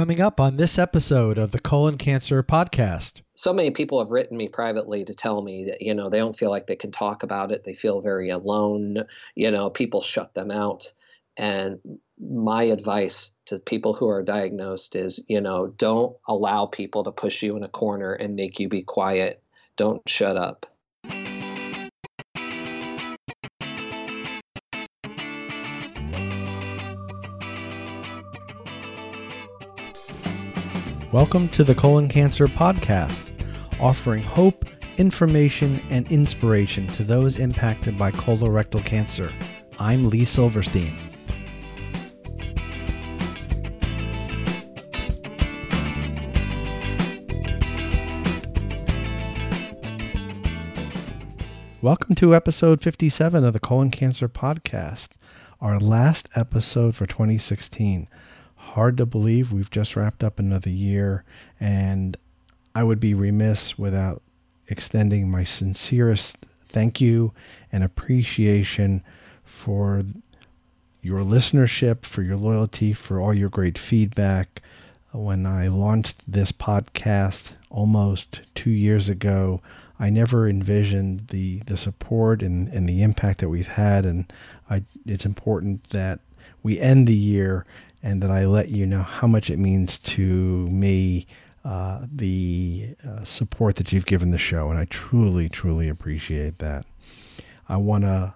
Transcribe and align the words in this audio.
Coming 0.00 0.22
up 0.22 0.40
on 0.40 0.56
this 0.56 0.78
episode 0.78 1.36
of 1.36 1.50
the 1.50 1.58
Colon 1.58 1.98
Cancer 1.98 2.42
Podcast. 2.42 3.20
So 3.34 3.52
many 3.52 3.70
people 3.70 3.98
have 3.98 4.10
written 4.10 4.34
me 4.34 4.48
privately 4.48 5.04
to 5.04 5.12
tell 5.12 5.42
me 5.42 5.66
that, 5.66 5.82
you 5.82 5.92
know, 5.92 6.08
they 6.08 6.16
don't 6.16 6.34
feel 6.34 6.48
like 6.48 6.66
they 6.66 6.74
can 6.74 6.90
talk 6.90 7.22
about 7.22 7.52
it. 7.52 7.64
They 7.64 7.74
feel 7.74 8.00
very 8.00 8.30
alone. 8.30 9.04
You 9.34 9.50
know, 9.50 9.68
people 9.68 10.00
shut 10.00 10.32
them 10.32 10.50
out. 10.50 10.90
And 11.36 11.80
my 12.18 12.62
advice 12.62 13.32
to 13.44 13.58
people 13.58 13.92
who 13.92 14.08
are 14.08 14.22
diagnosed 14.22 14.96
is, 14.96 15.20
you 15.28 15.42
know, 15.42 15.66
don't 15.66 16.16
allow 16.26 16.64
people 16.64 17.04
to 17.04 17.12
push 17.12 17.42
you 17.42 17.58
in 17.58 17.62
a 17.62 17.68
corner 17.68 18.14
and 18.14 18.34
make 18.36 18.58
you 18.58 18.70
be 18.70 18.82
quiet. 18.82 19.42
Don't 19.76 20.00
shut 20.08 20.38
up. 20.38 20.64
Welcome 31.12 31.48
to 31.48 31.64
the 31.64 31.74
Colon 31.74 32.08
Cancer 32.08 32.46
Podcast, 32.46 33.32
offering 33.80 34.22
hope, 34.22 34.64
information, 34.96 35.82
and 35.90 36.10
inspiration 36.12 36.86
to 36.86 37.02
those 37.02 37.40
impacted 37.40 37.98
by 37.98 38.12
colorectal 38.12 38.84
cancer. 38.84 39.32
I'm 39.80 40.08
Lee 40.08 40.24
Silverstein. 40.24 40.96
Welcome 51.82 52.14
to 52.14 52.36
episode 52.36 52.82
57 52.82 53.42
of 53.42 53.52
the 53.52 53.58
Colon 53.58 53.90
Cancer 53.90 54.28
Podcast, 54.28 55.08
our 55.60 55.80
last 55.80 56.28
episode 56.36 56.94
for 56.94 57.06
2016 57.06 58.06
hard 58.70 58.96
to 58.96 59.06
believe 59.06 59.52
we've 59.52 59.70
just 59.70 59.96
wrapped 59.96 60.22
up 60.22 60.38
another 60.38 60.70
year, 60.70 61.24
and 61.58 62.16
I 62.74 62.84
would 62.84 63.00
be 63.00 63.14
remiss 63.14 63.78
without 63.78 64.22
extending 64.68 65.28
my 65.28 65.44
sincerest 65.44 66.36
thank 66.68 67.00
you 67.00 67.32
and 67.72 67.82
appreciation 67.82 69.02
for 69.44 70.04
your 71.02 71.20
listenership, 71.20 72.04
for 72.04 72.22
your 72.22 72.36
loyalty, 72.36 72.92
for 72.92 73.20
all 73.20 73.34
your 73.34 73.48
great 73.48 73.76
feedback. 73.76 74.62
When 75.12 75.46
I 75.46 75.66
launched 75.66 76.22
this 76.28 76.52
podcast 76.52 77.54
almost 77.70 78.42
two 78.54 78.70
years 78.70 79.08
ago, 79.08 79.60
I 79.98 80.10
never 80.10 80.48
envisioned 80.48 81.28
the, 81.28 81.58
the 81.66 81.76
support 81.76 82.42
and, 82.42 82.68
and 82.68 82.88
the 82.88 83.02
impact 83.02 83.40
that 83.40 83.48
we've 83.48 83.66
had. 83.66 84.06
And 84.06 84.32
I, 84.70 84.84
it's 85.04 85.26
important 85.26 85.90
that 85.90 86.20
we 86.62 86.78
end 86.78 87.08
the 87.08 87.14
year 87.14 87.66
and 88.02 88.22
that 88.22 88.30
I 88.30 88.46
let 88.46 88.68
you 88.70 88.86
know 88.86 89.02
how 89.02 89.26
much 89.26 89.50
it 89.50 89.58
means 89.58 89.98
to 89.98 90.22
me 90.68 91.26
uh, 91.64 92.06
the 92.10 92.94
uh, 93.06 93.24
support 93.24 93.76
that 93.76 93.92
you've 93.92 94.06
given 94.06 94.30
the 94.30 94.38
show. 94.38 94.70
And 94.70 94.78
I 94.78 94.86
truly, 94.86 95.48
truly 95.48 95.88
appreciate 95.88 96.58
that. 96.58 96.86
I 97.68 97.76
want 97.76 98.04
to 98.04 98.34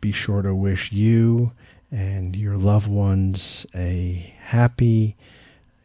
be 0.00 0.12
sure 0.12 0.42
to 0.42 0.54
wish 0.54 0.92
you 0.92 1.52
and 1.90 2.36
your 2.36 2.56
loved 2.56 2.86
ones 2.86 3.66
a 3.74 4.34
happy 4.40 5.16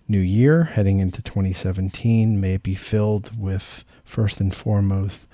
new 0.08 0.20
year 0.20 0.66
heading 0.66 1.00
into 1.00 1.22
2017. 1.22 2.40
May 2.40 2.56
it 2.56 2.64
be 2.64 2.76
filled 2.76 3.40
with, 3.40 3.84
first 4.04 4.40
and 4.40 4.56
foremost, 4.56 5.28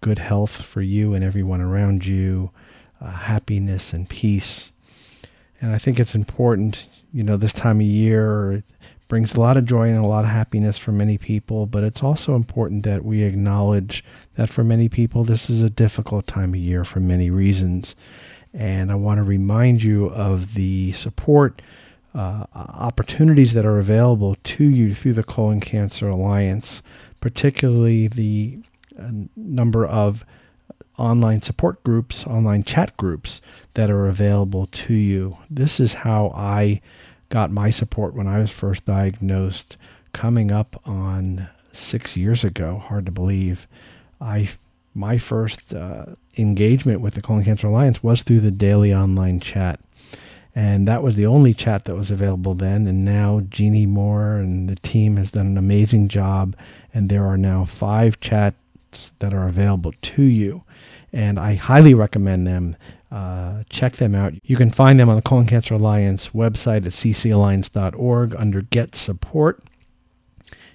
good 0.00 0.18
health 0.18 0.62
for 0.62 0.82
you 0.82 1.14
and 1.14 1.24
everyone 1.24 1.60
around 1.60 2.06
you, 2.06 2.50
uh, 3.00 3.10
happiness 3.10 3.92
and 3.92 4.08
peace. 4.08 4.70
And 5.60 5.72
I 5.72 5.78
think 5.78 5.98
it's 5.98 6.14
important 6.14 6.88
you 7.14 7.22
know, 7.22 7.36
this 7.36 7.52
time 7.52 7.80
of 7.80 7.86
year. 7.86 8.52
It 8.52 8.64
brings 9.06 9.34
a 9.34 9.40
lot 9.40 9.56
of 9.56 9.64
joy 9.64 9.88
and 9.88 10.04
a 10.04 10.08
lot 10.08 10.24
of 10.24 10.30
happiness 10.30 10.76
for 10.76 10.90
many 10.90 11.16
people, 11.16 11.64
but 11.64 11.84
it's 11.84 12.02
also 12.02 12.34
important 12.34 12.82
that 12.82 13.04
we 13.04 13.22
acknowledge 13.22 14.04
that 14.34 14.50
for 14.50 14.64
many 14.64 14.88
people, 14.88 15.22
this 15.22 15.48
is 15.48 15.62
a 15.62 15.70
difficult 15.70 16.26
time 16.26 16.54
of 16.54 16.60
year 16.60 16.84
for 16.84 16.98
many 16.98 17.30
reasons. 17.30 17.94
And 18.52 18.90
I 18.90 18.96
want 18.96 19.18
to 19.18 19.22
remind 19.22 19.84
you 19.84 20.06
of 20.06 20.54
the 20.54 20.90
support 20.92 21.62
uh, 22.14 22.46
opportunities 22.52 23.54
that 23.54 23.64
are 23.64 23.78
available 23.78 24.36
to 24.42 24.64
you 24.64 24.92
through 24.92 25.14
the 25.14 25.24
Colon 25.24 25.60
Cancer 25.60 26.08
Alliance, 26.08 26.82
particularly 27.20 28.08
the 28.08 28.58
uh, 28.98 29.10
number 29.36 29.86
of 29.86 30.24
online 30.96 31.42
support 31.42 31.82
groups, 31.84 32.24
online 32.26 32.62
chat 32.64 32.96
groups 32.96 33.40
that 33.74 33.90
are 33.90 34.06
available 34.06 34.66
to 34.66 34.94
you. 34.94 35.36
This 35.50 35.78
is 35.78 35.92
how 35.92 36.32
I 36.34 36.80
got 37.28 37.50
my 37.50 37.70
support 37.70 38.14
when 38.14 38.26
I 38.26 38.38
was 38.38 38.50
first 38.50 38.86
diagnosed, 38.86 39.76
coming 40.12 40.50
up 40.52 40.80
on 40.86 41.48
six 41.72 42.16
years 42.16 42.44
ago. 42.44 42.78
Hard 42.78 43.06
to 43.06 43.12
believe. 43.12 43.66
I 44.20 44.48
my 44.94 45.18
first 45.18 45.74
uh, 45.74 46.06
engagement 46.38 47.00
with 47.00 47.14
the 47.14 47.22
Colon 47.22 47.44
Cancer 47.44 47.66
Alliance 47.66 48.02
was 48.02 48.22
through 48.22 48.40
the 48.40 48.52
daily 48.52 48.94
online 48.94 49.40
chat. 49.40 49.80
And 50.54 50.86
that 50.86 51.02
was 51.02 51.16
the 51.16 51.26
only 51.26 51.52
chat 51.52 51.84
that 51.84 51.96
was 51.96 52.12
available 52.12 52.54
then. 52.54 52.86
And 52.86 53.04
now 53.04 53.40
Jeannie 53.48 53.86
Moore 53.86 54.36
and 54.36 54.68
the 54.68 54.76
team 54.76 55.16
has 55.16 55.32
done 55.32 55.48
an 55.48 55.58
amazing 55.58 56.06
job. 56.06 56.54
And 56.92 57.08
there 57.08 57.26
are 57.26 57.36
now 57.36 57.64
five 57.64 58.20
chats 58.94 59.12
that 59.18 59.34
are 59.34 59.46
available 59.46 59.92
to 60.02 60.22
you 60.22 60.62
and 61.12 61.38
I 61.38 61.54
highly 61.54 61.94
recommend 61.94 62.46
them. 62.46 62.76
Uh, 63.10 63.62
check 63.70 63.96
them 63.96 64.14
out. 64.14 64.34
You 64.42 64.56
can 64.56 64.72
find 64.72 64.98
them 64.98 65.08
on 65.08 65.14
the 65.14 65.22
Colon 65.22 65.46
Cancer 65.46 65.74
Alliance 65.74 66.30
website 66.30 66.84
at 66.84 66.92
ccalliance.org 66.92 68.34
under 68.34 68.62
Get 68.62 68.96
Support. 68.96 69.62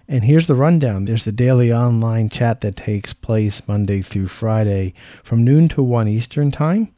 And 0.07 0.23
here's 0.23 0.47
the 0.47 0.55
rundown. 0.55 1.05
There's 1.05 1.25
the 1.25 1.33
daily 1.33 1.73
online 1.73 2.29
chat 2.29 2.61
that 2.61 2.77
takes 2.77 3.11
place 3.11 3.61
Monday 3.67 4.01
through 4.01 4.27
Friday 4.27 4.93
from 5.23 5.43
noon 5.43 5.67
to 5.69 5.83
1 5.83 6.07
Eastern 6.07 6.51
Time. 6.51 6.93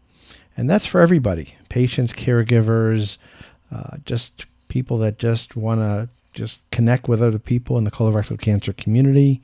And 0.55 0.69
that's 0.69 0.85
for 0.85 1.01
everybody 1.01 1.55
patients, 1.69 2.13
caregivers, 2.13 3.17
uh, 3.71 3.97
just 4.05 4.45
people 4.67 4.99
that 4.99 5.17
just 5.17 5.55
want 5.55 5.79
to 5.79 6.09
just 6.33 6.59
connect 6.71 7.07
with 7.07 7.23
other 7.23 7.39
people 7.39 7.77
in 7.77 7.85
the 7.85 7.91
colorectal 7.91 8.39
cancer 8.39 8.73
community. 8.73 9.41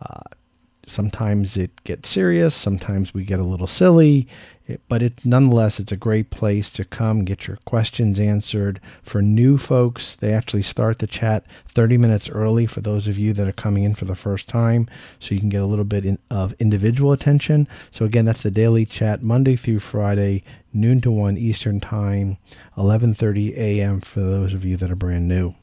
Uh, 0.00 0.20
Sometimes 0.92 1.56
it 1.56 1.82
gets 1.84 2.10
serious, 2.10 2.54
sometimes 2.54 3.14
we 3.14 3.24
get 3.24 3.40
a 3.40 3.44
little 3.44 3.66
silly, 3.66 4.28
but 4.88 5.00
it 5.00 5.24
nonetheless 5.24 5.80
it's 5.80 5.90
a 5.90 5.96
great 5.96 6.28
place 6.28 6.68
to 6.68 6.84
come 6.84 7.24
get 7.24 7.46
your 7.46 7.56
questions 7.64 8.20
answered. 8.20 8.78
For 9.02 9.22
new 9.22 9.56
folks, 9.56 10.14
they 10.14 10.34
actually 10.34 10.60
start 10.60 10.98
the 10.98 11.06
chat 11.06 11.46
30 11.68 11.96
minutes 11.96 12.28
early 12.28 12.66
for 12.66 12.82
those 12.82 13.08
of 13.08 13.18
you 13.18 13.32
that 13.32 13.48
are 13.48 13.52
coming 13.52 13.84
in 13.84 13.94
for 13.94 14.04
the 14.04 14.14
first 14.14 14.48
time, 14.48 14.86
so 15.18 15.34
you 15.34 15.40
can 15.40 15.48
get 15.48 15.62
a 15.62 15.66
little 15.66 15.86
bit 15.86 16.04
in, 16.04 16.18
of 16.30 16.52
individual 16.60 17.12
attention. 17.12 17.66
So 17.90 18.04
again, 18.04 18.26
that's 18.26 18.42
the 18.42 18.50
daily 18.50 18.84
chat 18.84 19.22
Monday 19.22 19.56
through 19.56 19.78
Friday, 19.80 20.42
noon 20.74 21.00
to 21.00 21.10
1 21.10 21.38
Eastern 21.38 21.80
Time, 21.80 22.36
11:30 22.76 23.56
a.m. 23.56 24.02
for 24.02 24.20
those 24.20 24.52
of 24.52 24.66
you 24.66 24.76
that 24.76 24.90
are 24.90 24.94
brand 24.94 25.26
new. 25.26 25.54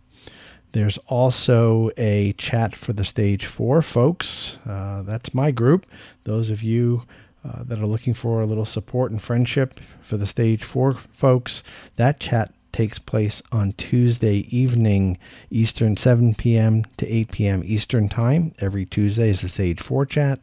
There's 0.72 0.97
also 1.07 1.90
a 1.97 2.34
chat 2.34 2.75
for 2.75 2.94
the 2.94 3.06
stage 3.06 3.46
four 3.46 3.81
folks. 3.81 4.57
Uh, 4.68 5.02
that's 5.02 5.34
my 5.34 5.52
group. 5.52 5.85
Those 6.25 6.50
of 6.50 6.62
you 6.62 7.03
uh, 7.44 7.63
that 7.63 7.80
are 7.80 7.88
looking 7.88 8.13
for 8.13 8.41
a 8.41 8.46
little 8.46 8.66
support 8.66 9.12
and 9.12 9.22
friendship 9.22 9.79
for 10.02 10.18
the 10.18 10.28
stage 10.28 10.63
four 10.63 10.94
folks, 10.94 11.63
that 11.96 12.19
chat 12.19 12.53
takes 12.72 13.00
place 13.00 13.41
on 13.52 13.74
Tuesday 13.74 14.46
evening 14.56 15.18
Eastern, 15.50 15.97
7 15.97 16.35
p.m. 16.35 16.85
to 16.97 17.08
8 17.08 17.31
p.m. 17.31 17.62
Eastern 17.66 18.08
Time. 18.08 18.53
Every 18.59 18.85
Tuesday 18.85 19.29
is 19.29 19.41
the 19.41 19.50
stage 19.50 19.81
four 19.81 20.06
chat. 20.06 20.40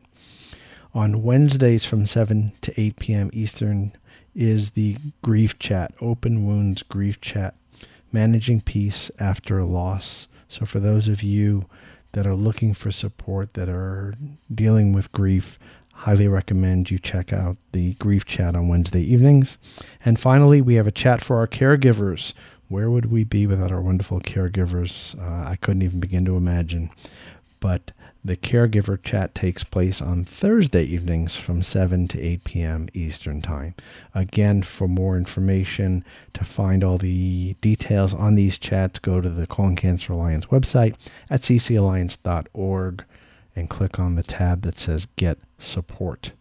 On 0.93 1.23
Wednesdays 1.23 1.85
from 1.85 2.07
7 2.07 2.53
to 2.63 2.81
8 2.81 2.97
p.m. 2.99 3.31
Eastern 3.33 3.93
is 4.35 4.71
the 4.71 4.97
grief 5.23 5.59
chat, 5.59 5.95
open 6.01 6.45
wounds 6.45 6.83
grief 6.83 7.21
chat 7.21 7.55
managing 8.17 8.63
peace 8.63 9.11
after 9.21 9.59
a 9.59 9.67
loss. 9.67 10.27
So, 10.49 10.65
for 10.65 10.81
those 10.81 11.07
of 11.07 11.23
you 11.23 11.67
that 12.13 12.27
are 12.27 12.35
looking 12.35 12.73
for 12.73 12.91
support, 12.91 13.53
that 13.53 13.69
are 13.69 14.15
dealing 14.53 14.95
with 14.95 15.13
grief, 15.13 15.59
highly 15.93 16.27
recommend 16.27 16.91
you 16.91 16.99
check 16.99 17.31
out 17.31 17.59
the 17.73 17.93
grief 17.95 18.25
chat 18.25 18.57
on 18.57 18.69
Wednesday 18.69 19.03
evenings. 19.03 19.59
And 20.03 20.19
finally, 20.19 20.63
we 20.63 20.77
have 20.77 20.87
a 20.87 20.93
chat 21.03 21.23
for 21.23 21.37
our 21.37 21.47
caregivers. 21.47 22.33
Where 22.69 22.91
would 22.91 23.13
we 23.13 23.23
be 23.23 23.47
without 23.47 23.71
our 23.71 23.83
wonderful 23.83 24.21
caregivers? 24.23 25.15
Uh, 25.21 25.51
I 25.51 25.57
couldn't 25.57 25.83
even 25.83 26.01
begin 26.01 26.25
to 26.25 26.39
imagine. 26.39 26.89
But 27.61 27.93
the 28.27 28.37
caregiver 28.37 29.01
chat 29.01 29.35
takes 29.37 29.63
place 29.63 30.03
on 30.03 30.25
Thursday 30.25 30.83
evenings 30.83 31.37
from 31.37 31.63
7 31.63 32.09
to 32.09 32.21
8 32.21 32.45
p.m. 32.45 32.89
Eastern 32.93 33.41
Time. 33.41 33.75
Again, 34.15 34.63
for 34.63 34.89
more 34.89 35.17
information, 35.17 36.05
to 36.35 36.45
find 36.45 36.83
all 36.83 36.99
the 36.99 37.55
details 37.61 38.13
on 38.13 38.35
these 38.35 38.59
chats, 38.59 38.99
go 38.99 39.21
to 39.21 39.31
the 39.31 39.47
Colon 39.47 39.77
Cancer 39.77 40.13
Alliance 40.13 40.47
website 40.47 40.97
at 41.31 41.43
ccalliance.org 41.43 43.05
and 43.55 43.71
click 43.71 44.01
on 44.01 44.17
the 44.17 44.25
tab 44.25 44.63
that 44.63 44.79
says 44.79 45.07
Get 45.15 45.39
Support. 45.59 46.33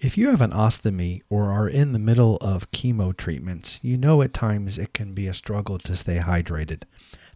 If 0.00 0.16
you 0.16 0.30
have 0.30 0.40
an 0.40 0.52
ostomy 0.52 1.20
or 1.28 1.50
are 1.50 1.68
in 1.68 1.92
the 1.92 1.98
middle 1.98 2.36
of 2.38 2.70
chemo 2.70 3.14
treatments, 3.14 3.78
you 3.82 3.98
know 3.98 4.22
at 4.22 4.32
times 4.32 4.78
it 4.78 4.94
can 4.94 5.12
be 5.12 5.26
a 5.26 5.34
struggle 5.34 5.78
to 5.80 5.96
stay 5.96 6.18
hydrated. 6.18 6.84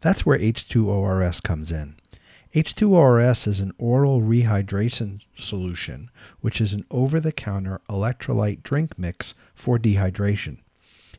That's 0.00 0.25
where 0.25 0.38
H2ORS 0.38 1.43
comes 1.43 1.70
in. 1.70 1.96
H2ORS 2.54 3.46
is 3.46 3.60
an 3.60 3.72
oral 3.76 4.22
rehydration 4.22 5.20
solution, 5.36 6.10
which 6.40 6.62
is 6.62 6.72
an 6.72 6.86
over 6.90 7.20
the 7.20 7.30
counter 7.30 7.82
electrolyte 7.90 8.62
drink 8.62 8.98
mix 8.98 9.34
for 9.54 9.78
dehydration. 9.78 10.58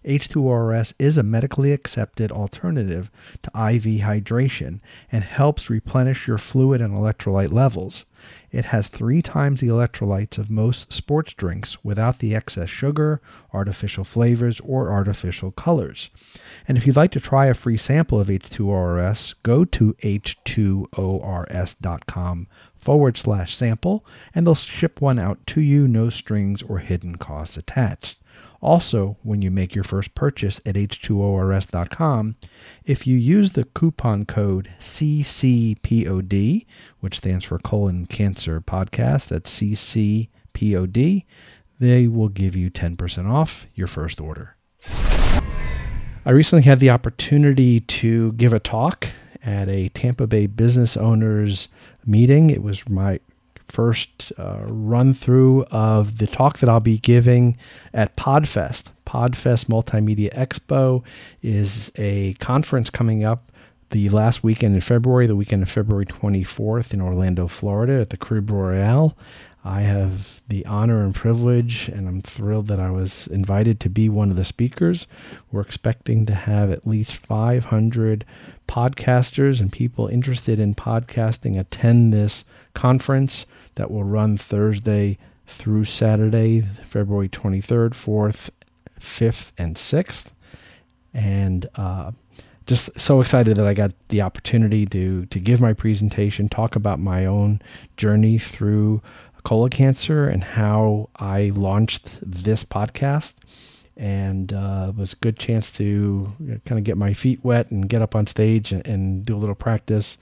H2ORS 0.06 0.94
is 0.98 1.18
a 1.18 1.24
medically 1.24 1.74
accepted 1.74 2.32
alternative 2.32 3.12
to 3.44 3.50
IV 3.50 4.02
hydration 4.02 4.80
and 5.12 5.24
helps 5.24 5.70
replenish 5.70 6.28
your 6.28 6.38
fluid 6.38 6.80
and 6.80 6.94
electrolyte 6.94 7.52
levels. 7.52 8.06
It 8.52 8.66
has 8.66 8.88
three 8.88 9.22
times 9.22 9.62
the 9.62 9.68
electrolytes 9.68 10.38
of 10.38 10.50
most 10.50 10.92
sports 10.94 11.34
drinks 11.34 11.84
without 11.84 12.20
the 12.20 12.36
excess 12.36 12.70
sugar, 12.70 13.22
artificial 13.54 14.04
flavors, 14.04 14.60
or 14.62 14.92
artificial 14.92 15.52
colors. 15.52 16.10
And 16.68 16.78
if 16.78 16.86
you'd 16.86 16.96
like 16.96 17.12
to 17.12 17.20
try 17.20 17.48
a 17.48 17.54
free 17.54 17.78
sample 17.78 18.20
of 18.20 18.28
H2ORS, 18.28 19.36
go 19.44 19.66
to 19.66 19.94
h2ors.com 19.94 20.88
forward 22.78 23.18
slash 23.18 23.56
sample 23.56 24.06
and 24.34 24.46
they'll 24.46 24.56
ship 24.56 25.02
one 25.02 25.20
out 25.20 25.46
to 25.48 25.62
you, 25.62 25.88
no 25.88 26.10
strings 26.10 26.62
or 26.64 26.80
hidden 26.80 27.18
costs 27.18 27.58
attached. 27.58 28.19
Also, 28.62 29.18
when 29.24 29.42
you 29.42 29.50
make 29.50 29.74
your 29.74 29.84
first 29.84 30.16
purchase 30.16 30.60
at 30.66 30.76
h2ors.com, 30.76 32.36
if 32.84 33.08
you 33.08 33.18
use 33.18 33.52
the 33.52 33.64
coupon 33.64 34.26
code 34.26 34.70
CCPOD, 34.80 36.66
which 37.00 37.18
stands 37.18 37.46
for 37.46 37.60
colon 37.60 38.06
cancer 38.06 38.60
podcast, 38.60 39.30
that's 39.30 39.60
CCPOD, 39.60 41.26
they 41.80 42.08
will 42.08 42.30
give 42.30 42.56
you 42.56 42.70
10% 42.70 43.32
off 43.32 43.66
your 43.74 43.88
first 43.88 44.20
order. 44.20 44.56
I 46.26 46.32
recently 46.32 46.64
had 46.64 46.80
the 46.80 46.90
opportunity 46.90 47.80
to 47.80 48.34
give 48.34 48.52
a 48.52 48.60
talk 48.60 49.08
at 49.42 49.70
a 49.70 49.90
Tampa 49.90 50.28
Bay 50.28 50.48
business 50.48 50.98
owners 50.98 51.70
meeting. 52.06 52.50
It 52.50 52.62
was 52.62 52.88
my 52.90 53.22
first 53.72 54.32
uh, 54.38 54.60
run 54.66 55.14
through 55.14 55.64
of 55.66 56.18
the 56.18 56.28
talk 56.28 56.60
that 56.60 56.70
I'll 56.70 56.80
be 56.80 56.98
giving 56.98 57.58
at 57.94 58.16
Podfest. 58.16 58.86
Podfest 59.06 59.66
Multimedia 59.66 60.34
Expo 60.34 61.04
is 61.42 61.92
a 61.96 62.34
conference 62.36 62.90
coming 62.90 63.24
up 63.24 63.52
the 63.92 64.10
last 64.10 64.44
weekend 64.44 64.76
in 64.76 64.82
February, 64.82 65.26
the 65.26 65.36
weekend 65.36 65.64
of 65.64 65.70
February 65.70 66.06
24th 66.06 66.94
in 66.94 67.02
Orlando, 67.02 67.48
Florida 67.48 68.02
at 68.02 68.12
the 68.12 68.18
Caribe 68.18 68.52
Royale. 68.52 69.18
I 69.64 69.82
have 69.82 70.42
the 70.48 70.66
honor 70.66 71.04
and 71.04 71.14
privilege, 71.14 71.90
and 71.90 72.08
I'm 72.08 72.22
thrilled 72.22 72.68
that 72.68 72.80
I 72.80 72.92
was 72.92 73.28
invited 73.28 73.80
to 73.82 73.90
be 73.90 74.08
one 74.08 74.30
of 74.30 74.38
the 74.38 74.46
speakers. 74.46 75.06
We're 75.52 75.62
expecting 75.62 76.26
to 76.28 76.34
have 76.34 76.72
at 76.72 76.88
least 76.88 77.18
500 77.18 78.26
podcasters 78.70 79.60
and 79.60 79.72
people 79.72 80.08
interested 80.08 80.60
in 80.60 80.76
podcasting 80.76 81.60
attend 81.60 82.14
this 82.14 82.46
conference 82.74 83.46
that 83.80 83.90
will 83.90 84.04
run 84.04 84.36
Thursday 84.36 85.18
through 85.48 85.86
Saturday, 85.86 86.62
February 86.90 87.30
23rd, 87.30 87.92
4th, 87.92 88.50
5th, 89.00 89.54
and 89.58 89.78
6th. 89.78 90.26
And 91.14 91.66
uh, 91.76 92.12
just 92.66 93.00
so 93.00 93.22
excited 93.22 93.56
that 93.56 93.66
I 93.66 93.74
got 93.74 93.94
the 94.10 94.22
opportunity 94.22 94.86
to 94.88 95.26
to 95.28 95.40
give 95.40 95.62
my 95.62 95.72
presentation, 95.72 96.50
talk 96.50 96.76
about 96.76 97.00
my 97.00 97.26
own 97.26 97.62
journey 97.96 98.38
through 98.38 99.02
colon 99.44 99.70
cancer 99.70 100.28
and 100.28 100.44
how 100.44 101.08
I 101.16 101.54
launched 101.56 102.20
this 102.22 102.66
podcast. 102.66 103.32
And 103.96 104.52
uh, 104.52 104.92
was 104.96 105.14
a 105.14 105.16
good 105.18 105.40
chance 105.40 105.72
to 105.74 106.34
kind 106.66 106.78
of 106.78 106.84
get 106.84 106.98
my 106.98 107.14
feet 107.14 107.40
wet 107.44 107.72
and 107.72 107.88
get 107.88 108.02
up 108.02 108.14
on 108.14 108.28
stage 108.28 108.74
and, 108.74 108.86
and 108.86 109.26
do 109.26 109.38
a 109.38 109.40
little 109.40 109.56
practice. 109.56 110.18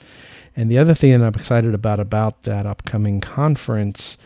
And 0.57 0.71
the 0.71 0.79
other 0.79 0.95
thing 0.95 1.11
that 1.17 1.23
I'm 1.23 1.39
excited 1.39 1.75
about 1.75 1.99
about 1.99 2.43
that 2.43 2.65
upcoming 2.65 3.21
conference 3.21 4.17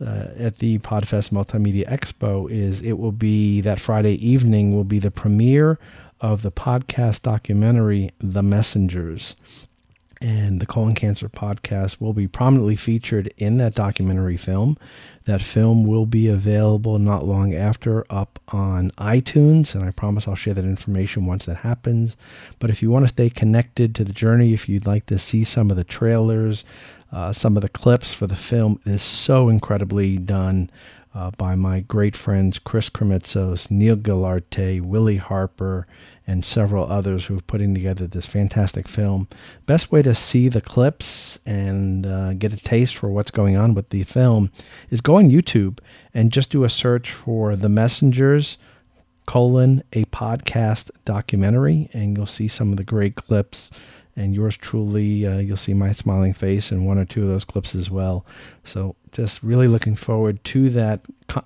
uh, 0.00 0.28
at 0.38 0.58
the 0.58 0.78
Podfest 0.78 1.30
Multimedia 1.30 1.86
Expo 1.88 2.48
is 2.48 2.80
it 2.80 2.92
will 2.92 3.12
be 3.12 3.60
that 3.62 3.80
Friday 3.80 4.14
evening 4.26 4.74
will 4.74 4.84
be 4.84 5.00
the 5.00 5.10
premiere 5.10 5.78
of 6.20 6.42
the 6.42 6.52
podcast 6.52 7.22
documentary 7.22 8.10
The 8.20 8.42
Messengers 8.42 9.34
and 10.20 10.60
the 10.60 10.66
colon 10.66 10.94
cancer 10.94 11.28
podcast 11.28 12.00
will 12.00 12.12
be 12.12 12.28
prominently 12.28 12.76
featured 12.76 13.32
in 13.38 13.56
that 13.56 13.74
documentary 13.74 14.36
film. 14.36 14.76
That 15.24 15.40
film 15.40 15.84
will 15.84 16.04
be 16.04 16.28
available 16.28 16.98
not 16.98 17.24
long 17.24 17.54
after 17.54 18.04
up 18.10 18.38
on 18.48 18.90
iTunes, 18.98 19.74
and 19.74 19.82
I 19.82 19.90
promise 19.90 20.28
I'll 20.28 20.34
share 20.34 20.54
that 20.54 20.64
information 20.64 21.24
once 21.24 21.46
that 21.46 21.58
happens. 21.58 22.16
But 22.58 22.68
if 22.68 22.82
you 22.82 22.90
want 22.90 23.04
to 23.04 23.08
stay 23.08 23.30
connected 23.30 23.94
to 23.94 24.04
the 24.04 24.12
journey, 24.12 24.52
if 24.52 24.68
you'd 24.68 24.86
like 24.86 25.06
to 25.06 25.18
see 25.18 25.42
some 25.42 25.70
of 25.70 25.78
the 25.78 25.84
trailers, 25.84 26.64
uh, 27.12 27.32
some 27.32 27.56
of 27.56 27.62
the 27.62 27.68
clips 27.68 28.12
for 28.12 28.26
the 28.26 28.36
film, 28.36 28.80
it 28.84 28.92
is 28.92 29.02
so 29.02 29.48
incredibly 29.48 30.18
done 30.18 30.70
uh, 31.14 31.30
by 31.32 31.54
my 31.54 31.80
great 31.80 32.16
friends 32.16 32.58
Chris 32.58 32.88
Krimitsos, 32.88 33.70
Neil 33.70 33.96
Gilarte, 33.96 34.80
Willie 34.80 35.16
Harper, 35.16 35.86
and 36.26 36.44
several 36.44 36.90
others 36.90 37.26
who 37.26 37.38
are 37.38 37.42
putting 37.42 37.74
together 37.74 38.06
this 38.06 38.26
fantastic 38.26 38.86
film. 38.86 39.26
Best 39.66 39.90
way 39.90 40.02
to 40.02 40.14
see 40.14 40.48
the 40.48 40.60
clips 40.60 41.38
and 41.44 42.06
uh, 42.06 42.34
get 42.34 42.52
a 42.52 42.56
taste 42.56 42.96
for 42.96 43.10
what's 43.10 43.32
going 43.32 43.56
on 43.56 43.74
with 43.74 43.90
the 43.90 44.04
film 44.04 44.52
is 44.90 45.00
go 45.00 45.16
on 45.16 45.30
YouTube 45.30 45.80
and 46.14 46.32
just 46.32 46.50
do 46.50 46.64
a 46.64 46.70
search 46.70 47.10
for 47.10 47.56
The 47.56 47.68
Messengers 47.68 48.58
colon 49.26 49.82
a 49.92 50.04
podcast 50.06 50.90
documentary 51.04 51.88
and 51.92 52.16
you'll 52.16 52.26
see 52.26 52.48
some 52.48 52.72
of 52.72 52.76
the 52.76 52.84
great 52.84 53.14
clips 53.14 53.70
and 54.16 54.34
yours 54.34 54.56
truly, 54.56 55.26
uh, 55.26 55.38
you'll 55.38 55.56
see 55.56 55.74
my 55.74 55.92
smiling 55.92 56.32
face 56.34 56.72
in 56.72 56.84
one 56.84 56.98
or 56.98 57.04
two 57.04 57.22
of 57.22 57.28
those 57.28 57.44
clips 57.44 57.74
as 57.74 57.90
well. 57.90 58.26
So, 58.64 58.96
just 59.12 59.42
really 59.42 59.66
looking 59.66 59.96
forward 59.96 60.42
to 60.44 60.70
that 60.70 61.00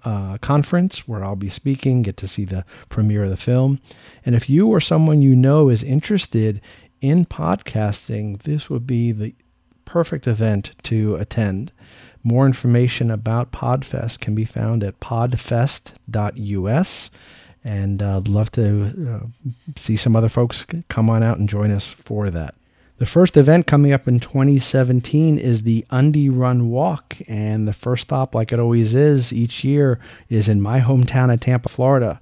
uh, 0.05 0.39
conference 0.39 1.09
where 1.09 1.25
I'll 1.25 1.37
be 1.37 1.49
speaking, 1.49 2.03
get 2.03 2.17
to 2.19 2.29
see 2.29 2.45
the 2.45 2.65
premiere 2.89 3.25
of 3.25 3.31
the 3.31 3.37
film. 3.37 3.81
And 4.25 4.35
if 4.35 4.51
you 4.51 4.69
or 4.69 4.81
someone 4.81 5.23
you 5.23 5.35
know 5.35 5.69
is 5.71 5.83
interested 5.83 6.61
in 7.01 7.25
podcasting, 7.27 8.43
this 8.43 8.69
would 8.69 8.87
be 8.87 9.13
the 9.13 9.35
perfect 9.85 10.27
event 10.27 10.73
to 10.85 11.17
attend. 11.17 11.73
More 12.23 12.47
information 12.47 13.11
about 13.11 13.53
Podfest 13.53 14.21
can 14.21 14.35
be 14.35 14.47
found 14.47 14.83
at 14.83 15.01
podfest.us 15.01 15.91
and 17.65 18.03
uh, 18.03 18.21
love 18.27 18.53
to 18.53 19.23
uh, 19.23 19.49
see 19.77 19.97
some 19.97 20.15
other 20.15 20.29
folks 20.29 20.67
come 20.89 21.09
on 21.09 21.23
out 21.23 21.39
and 21.39 21.49
join 21.49 21.71
us 21.71 21.87
for 21.87 22.31
that. 22.31 22.55
The 22.99 23.07
first 23.07 23.37
event 23.37 23.67
coming 23.67 23.93
up 23.93 24.07
in 24.07 24.21
2017 24.21 25.37
is 25.37 25.65
the 25.65 25.85
Undy 25.91 26.29
Run 26.29 26.71
Walk, 26.71 27.17
and 27.27 27.67
the 27.67 27.73
first 27.73 28.05
stop, 28.05 28.37
like 28.37 28.53
it 28.53 28.61
always 28.61 28.95
is 28.95 29.33
each 29.33 29.65
year, 29.65 29.99
is 30.29 30.49
in 30.49 30.61
my 30.61 30.81
hometown 30.81 31.33
of 31.33 31.41
Tampa, 31.41 31.69
Florida. 31.69 32.21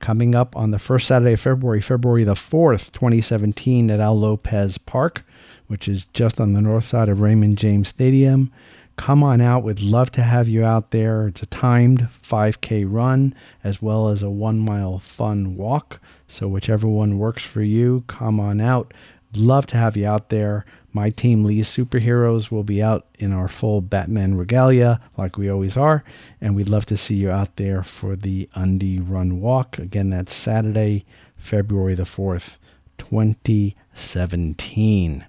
Coming 0.00 0.34
up 0.34 0.56
on 0.56 0.70
the 0.70 0.78
first 0.78 1.06
Saturday 1.08 1.34
of 1.34 1.40
February, 1.40 1.82
February 1.82 2.24
the 2.24 2.34
4th, 2.34 2.90
2017, 2.92 3.90
at 3.90 4.00
Al 4.00 4.18
Lopez 4.18 4.78
Park, 4.78 5.24
which 5.66 5.88
is 5.88 6.06
just 6.14 6.40
on 6.40 6.54
the 6.54 6.62
north 6.62 6.84
side 6.84 7.10
of 7.10 7.20
Raymond 7.20 7.58
James 7.58 7.88
Stadium. 7.88 8.50
Come 8.96 9.24
on 9.24 9.40
out. 9.40 9.64
We'd 9.64 9.80
love 9.80 10.12
to 10.12 10.22
have 10.22 10.48
you 10.48 10.64
out 10.64 10.92
there. 10.92 11.26
It's 11.26 11.42
a 11.42 11.46
timed 11.46 12.08
5K 12.22 12.86
run 12.88 13.34
as 13.62 13.82
well 13.82 14.08
as 14.08 14.22
a 14.22 14.30
one 14.30 14.58
mile 14.58 15.00
fun 15.00 15.56
walk. 15.56 16.00
So, 16.28 16.46
whichever 16.48 16.86
one 16.86 17.18
works 17.18 17.42
for 17.42 17.62
you, 17.62 18.04
come 18.06 18.38
on 18.38 18.60
out. 18.60 18.94
Love 19.36 19.66
to 19.66 19.76
have 19.76 19.96
you 19.96 20.06
out 20.06 20.28
there. 20.28 20.64
My 20.92 21.10
team, 21.10 21.44
Lee's 21.44 21.68
Superheroes, 21.68 22.52
will 22.52 22.62
be 22.62 22.80
out 22.80 23.08
in 23.18 23.32
our 23.32 23.48
full 23.48 23.80
Batman 23.80 24.36
regalia, 24.36 25.00
like 25.18 25.36
we 25.36 25.50
always 25.50 25.76
are. 25.76 26.04
And 26.40 26.54
we'd 26.54 26.68
love 26.68 26.86
to 26.86 26.96
see 26.96 27.16
you 27.16 27.32
out 27.32 27.56
there 27.56 27.82
for 27.82 28.14
the 28.14 28.48
Undy 28.54 29.00
Run 29.00 29.40
Walk. 29.40 29.76
Again, 29.76 30.10
that's 30.10 30.32
Saturday, 30.32 31.04
February 31.36 31.96
the 31.96 32.04
4th, 32.04 32.58
2017. 32.98 35.24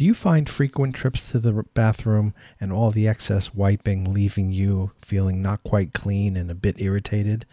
Do 0.00 0.06
you 0.06 0.14
find 0.14 0.48
frequent 0.48 0.94
trips 0.94 1.30
to 1.30 1.38
the 1.38 1.62
bathroom 1.74 2.32
and 2.58 2.72
all 2.72 2.90
the 2.90 3.06
excess 3.06 3.54
wiping 3.54 4.14
leaving 4.14 4.50
you 4.50 4.92
feeling 5.02 5.42
not 5.42 5.62
quite 5.62 5.92
clean 5.92 6.38
and 6.38 6.50
a 6.50 6.54
bit 6.54 6.80
irritated? 6.80 7.44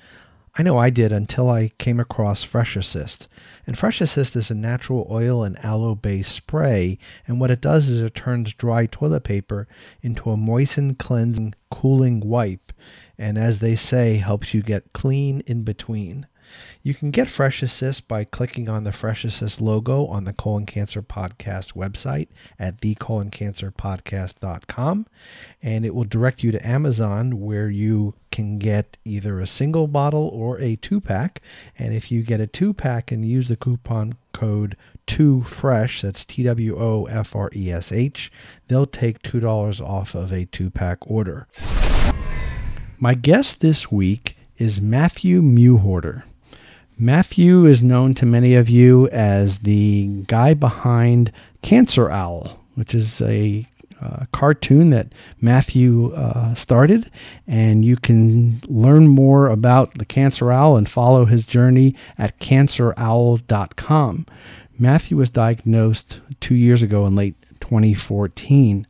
I 0.58 0.64
know 0.64 0.78
I 0.78 0.90
did 0.90 1.12
until 1.12 1.50
I 1.50 1.74
came 1.78 2.00
across 2.00 2.44
Fresh 2.44 2.78
Assist. 2.78 3.28
And 3.66 3.78
Fresh 3.78 4.00
Assist 4.00 4.34
is 4.38 4.50
a 4.50 4.56
natural 4.56 5.06
oil 5.12 5.44
and 5.44 5.60
aloe 5.62 5.94
based 5.94 6.32
spray, 6.32 6.98
and 7.28 7.42
what 7.42 7.52
it 7.52 7.60
does 7.60 7.90
is 7.90 8.02
it 8.02 8.16
turns 8.16 8.54
dry 8.54 8.86
toilet 8.86 9.26
paper 9.26 9.68
into 10.02 10.30
a 10.30 10.38
moistened, 10.38 11.00
cleansing, 11.00 11.54
cooling 11.70 12.22
wipe, 12.22 12.72
and 13.18 13.38
as 13.38 13.60
they 13.60 13.76
say, 13.76 14.20
helps 14.20 14.54
you 14.54 14.62
get 14.62 14.94
clean 14.94 15.42
in 15.48 15.64
between. 15.64 16.28
You 16.84 16.94
can 16.94 17.12
get 17.12 17.30
Fresh 17.30 17.64
Assist 17.64 18.08
by 18.08 18.24
clicking 18.24 18.70
on 18.70 18.84
the 18.84 18.92
Fresh 18.92 19.26
Assist 19.26 19.60
logo 19.62 20.06
on 20.08 20.24
the 20.24 20.34
Colon 20.34 20.66
Cancer 20.66 21.02
Podcast 21.02 21.74
website 21.74 22.28
at 22.60 22.82
thecoloncancerpodcast.com. 22.82 25.08
And 25.62 25.86
it 25.86 25.96
will 25.96 26.06
direct 26.06 26.44
you 26.44 26.52
to 26.52 26.68
Amazon 26.68 27.42
where 27.42 27.70
you 27.70 28.16
can 28.32 28.60
get 28.60 28.98
either 29.04 29.40
a 29.40 29.48
single 29.48 29.88
bottle 29.88 30.30
or 30.34 30.60
a 30.60 30.76
two 30.76 31.02
pack. 31.02 31.42
And 31.78 31.94
if 31.94 32.12
you 32.12 32.24
get 32.24 32.40
a 32.40 32.48
two 32.48 32.74
pack 32.74 33.12
and 33.12 33.26
use 33.26 33.48
the 33.48 33.56
coupon 33.56 34.14
code 34.34 34.78
2FRESH, 35.08 36.02
that's 36.02 36.26
T 36.26 36.44
W 36.44 36.78
O 36.78 37.06
F 37.06 37.36
R 37.36 37.50
E 37.56 37.72
S 37.72 37.92
H, 37.92 38.32
they'll 38.68 38.86
take 38.86 39.24
$2 39.24 39.82
off 39.82 40.14
of 40.14 40.32
a 40.32 40.46
two 40.46 40.70
pack 40.70 41.00
order. 41.02 41.48
My 43.00 43.14
guest 43.14 43.62
this 43.62 43.92
week 43.92 44.36
is 44.58 44.82
Matthew 44.82 45.42
Mewhorter. 45.42 46.24
Matthew 47.00 47.68
is 47.68 47.84
known 47.84 48.16
to 48.16 48.26
many 48.26 48.56
of 48.56 48.70
you 48.70 49.08
as 49.10 49.60
the 49.60 50.24
guy 50.26 50.56
behind 50.56 51.32
Cancer 51.62 52.10
Owl, 52.10 52.60
which 52.74 52.96
is 52.96 53.22
a 53.22 53.68
uh, 54.02 54.26
cartoon 54.32 54.90
that 54.90 55.14
Matthew 55.40 56.12
uh, 56.14 56.56
started. 56.56 57.12
And 57.46 57.86
you 57.86 57.98
can 57.98 58.64
learn 58.68 59.08
more 59.08 59.48
about 59.48 59.96
the 60.00 60.06
Cancer 60.06 60.52
Owl 60.52 60.76
and 60.76 60.90
follow 60.90 61.26
his 61.26 61.44
journey 61.44 61.94
at 62.18 62.40
cancerowl.com. 62.40 64.26
Matthew 64.80 65.18
was 65.18 65.30
diagnosed 65.30 66.20
two 66.40 66.56
years 66.56 66.82
ago 66.82 67.06
in 67.06 67.16
late 67.16 67.36
2014 67.60 68.88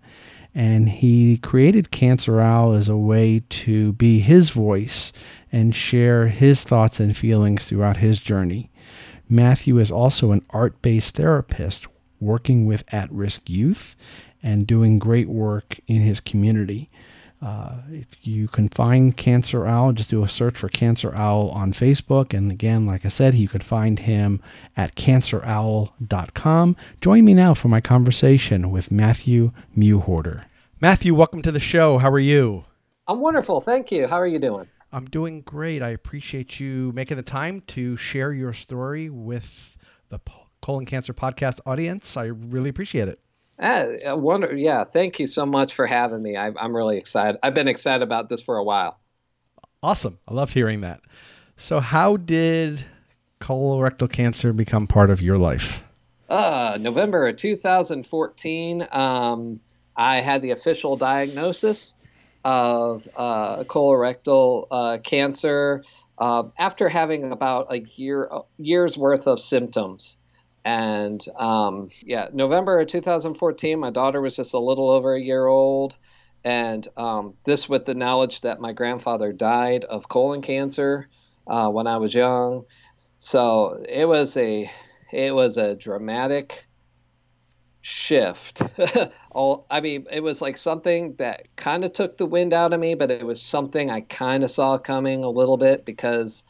and 0.57 0.89
he 0.89 1.37
created 1.37 1.91
Cancer 1.91 2.41
Owl 2.41 2.73
as 2.73 2.89
a 2.89 2.97
way 2.97 3.43
to 3.47 3.93
be 3.93 4.19
his 4.19 4.49
voice 4.49 5.13
and 5.51 5.75
share 5.75 6.29
his 6.29 6.63
thoughts 6.63 6.99
and 6.99 7.15
feelings 7.15 7.65
throughout 7.65 7.97
his 7.97 8.19
journey. 8.19 8.71
Matthew 9.29 9.77
is 9.77 9.91
also 9.91 10.31
an 10.31 10.43
art 10.49 10.81
based 10.81 11.15
therapist 11.15 11.85
working 12.19 12.65
with 12.65 12.83
at 12.91 13.11
risk 13.11 13.47
youth 13.47 13.95
and 14.41 14.65
doing 14.65 14.97
great 14.97 15.29
work 15.29 15.79
in 15.85 16.01
his 16.01 16.19
community. 16.19 16.89
Uh, 17.41 17.73
if 17.91 18.07
you 18.25 18.47
can 18.47 18.67
find 18.69 19.15
Cancer 19.15 19.67
Owl, 19.67 19.93
just 19.93 20.09
do 20.09 20.23
a 20.23 20.27
search 20.27 20.57
for 20.57 20.69
Cancer 20.69 21.13
Owl 21.13 21.49
on 21.49 21.71
Facebook. 21.71 22.33
And 22.33 22.51
again, 22.51 22.87
like 22.87 23.05
I 23.05 23.09
said, 23.09 23.35
you 23.35 23.47
could 23.47 23.63
find 23.63 23.99
him 23.99 24.41
at 24.75 24.95
cancerowl.com. 24.95 26.75
Join 26.99 27.25
me 27.25 27.33
now 27.35 27.53
for 27.53 27.67
my 27.67 27.79
conversation 27.79 28.71
with 28.71 28.91
Matthew 28.91 29.51
Mewhorter. 29.77 30.45
Matthew, 30.81 31.13
welcome 31.13 31.41
to 31.43 31.51
the 31.51 31.59
show. 31.59 31.99
How 31.99 32.11
are 32.11 32.19
you? 32.19 32.65
I'm 33.07 33.19
wonderful. 33.19 33.61
Thank 33.61 33.91
you. 33.91 34.07
How 34.07 34.19
are 34.19 34.27
you 34.27 34.39
doing? 34.39 34.67
I'm 34.91 35.05
doing 35.05 35.41
great. 35.41 35.81
I 35.83 35.89
appreciate 35.89 36.59
you 36.59 36.91
making 36.95 37.17
the 37.17 37.23
time 37.23 37.61
to 37.67 37.97
share 37.97 38.33
your 38.33 38.53
story 38.53 39.09
with 39.09 39.75
the 40.09 40.19
colon 40.61 40.85
cancer 40.85 41.13
podcast 41.13 41.59
audience. 41.65 42.17
I 42.17 42.25
really 42.25 42.69
appreciate 42.69 43.07
it. 43.07 43.19
Uh, 43.59 44.15
wonder, 44.17 44.55
yeah. 44.55 44.83
Thank 44.83 45.19
you 45.19 45.27
so 45.27 45.45
much 45.45 45.73
for 45.73 45.87
having 45.87 46.21
me. 46.21 46.35
I, 46.35 46.51
I'm 46.59 46.75
really 46.75 46.97
excited. 46.97 47.39
I've 47.41 47.55
been 47.55 47.67
excited 47.67 48.03
about 48.03 48.29
this 48.29 48.41
for 48.41 48.57
a 48.57 48.63
while. 48.63 48.99
Awesome. 49.81 50.19
I 50.27 50.33
loved 50.33 50.53
hearing 50.53 50.81
that. 50.81 51.01
So, 51.55 51.79
how 51.79 52.17
did 52.17 52.85
colorectal 53.41 54.11
cancer 54.11 54.53
become 54.53 54.85
part 54.87 55.09
of 55.09 55.21
your 55.21 55.37
life? 55.37 55.83
Uh, 56.29 56.77
November 56.79 57.27
of 57.27 57.37
2014. 57.37 58.87
Um, 58.91 59.59
I 59.95 60.21
had 60.21 60.41
the 60.41 60.51
official 60.51 60.95
diagnosis 60.97 61.95
of 62.43 63.07
uh, 63.15 63.63
colorectal 63.63 64.67
uh, 64.69 64.97
cancer 65.03 65.83
uh, 66.19 66.43
after 66.57 66.89
having 66.89 67.31
about 67.31 67.73
a 67.73 67.79
year 67.95 68.29
year's 68.57 68.97
worth 68.97 69.27
of 69.27 69.39
symptoms. 69.39 70.17
And 70.67 71.25
um, 71.37 71.91
yeah, 72.01 72.27
November 72.33 72.81
of 72.81 72.87
2014, 72.87 73.79
my 73.79 73.89
daughter 73.89 74.19
was 74.19 74.35
just 74.35 74.53
a 74.53 74.59
little 74.59 74.89
over 74.89 75.15
a 75.15 75.21
year 75.21 75.45
old. 75.45 75.95
And 76.43 76.85
um, 76.97 77.35
this 77.45 77.69
with 77.69 77.85
the 77.85 77.93
knowledge 77.93 78.41
that 78.41 78.59
my 78.59 78.73
grandfather 78.73 79.31
died 79.31 79.85
of 79.85 80.09
colon 80.09 80.41
cancer 80.41 81.07
uh, 81.47 81.69
when 81.69 81.87
I 81.87 81.95
was 81.95 82.13
young. 82.13 82.65
So 83.17 83.81
it 83.87 84.03
was 84.03 84.35
a 84.35 84.69
it 85.13 85.33
was 85.33 85.55
a 85.55 85.73
dramatic 85.73 86.65
shift. 87.79 88.61
All 89.31 89.67
I 89.71 89.79
mean, 89.79 90.05
it 90.11 90.19
was 90.19 90.41
like 90.41 90.57
something 90.57 91.15
that 91.15 91.47
kind 91.55 91.85
of 91.85 91.93
took 91.93 92.17
the 92.17 92.25
wind 92.25 92.51
out 92.51 92.73
of 92.73 92.79
me, 92.81 92.93
but 92.93 93.09
it 93.09 93.25
was 93.25 93.41
something 93.41 93.89
I 93.89 94.01
kind 94.01 94.43
of 94.43 94.51
saw 94.51 94.77
coming 94.77 95.23
a 95.23 95.29
little 95.29 95.55
bit 95.55 95.85
because 95.85 96.43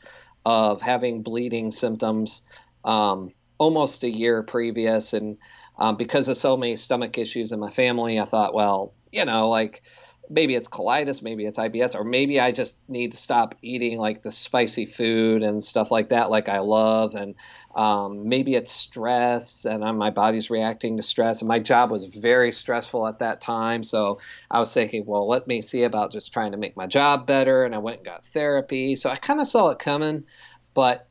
of 0.44 0.82
having 0.82 1.22
bleeding 1.22 1.70
symptoms 1.70 2.42
um, 2.84 3.32
almost 3.58 4.04
a 4.04 4.10
year 4.10 4.44
previous, 4.44 5.14
and 5.14 5.38
um, 5.78 5.98
because 5.98 6.28
of 6.28 6.38
so 6.38 6.58
many 6.58 6.76
stomach 6.76 7.18
issues 7.18 7.52
in 7.52 7.60
my 7.60 7.72
family, 7.72 8.20
I 8.20 8.26
thought, 8.26 8.54
well, 8.54 8.94
you 9.12 9.26
know, 9.26 9.50
like 9.50 9.84
maybe 10.30 10.56
it's 10.56 10.68
colitis, 10.68 11.22
maybe 11.22 11.46
it's 11.46 11.58
IBS, 11.58 11.96
or 11.96 12.04
maybe 12.04 12.40
I 12.40 12.52
just 12.52 12.78
need 12.88 13.12
to 13.12 13.18
stop 13.18 13.56
eating 13.62 13.98
like 13.98 14.24
the 14.24 14.32
spicy 14.32 14.86
food 14.86 15.44
and 15.44 15.64
stuff 15.64 15.92
like 15.92 16.10
that, 16.10 16.30
like 16.30 16.50
I 16.50 16.60
love. 16.60 17.16
And 17.16 17.36
um, 17.76 18.28
maybe 18.28 18.56
it's 18.56 18.72
stress 18.72 19.66
and 19.66 19.84
I'm, 19.84 19.98
my 19.98 20.10
body's 20.10 20.50
reacting 20.50 20.98
to 20.98 21.04
stress. 21.04 21.42
And 21.42 21.48
my 21.48 21.60
job 21.60 21.92
was 21.92 22.06
very 22.06 22.52
stressful 22.52 23.08
at 23.08 23.20
that 23.20 23.42
time. 23.42 23.84
So 23.84 24.20
I 24.52 24.60
was 24.60 24.74
thinking, 24.74 25.06
well, 25.06 25.28
let 25.28 25.48
me 25.48 25.62
see 25.62 25.84
about 25.84 26.12
just 26.12 26.34
trying 26.34 26.52
to 26.52 26.58
make 26.58 26.76
my 26.76 26.88
job 26.88 27.26
better. 27.26 27.64
And 27.64 27.74
I 27.74 27.80
went 27.80 27.98
and 27.98 28.06
got 28.06 28.26
therapy. 28.26 28.96
So 28.96 29.10
I 29.10 29.16
kind 29.16 29.40
of 29.40 29.48
saw 29.48 29.70
it 29.70 29.80
coming, 29.80 30.26
but 30.74 31.07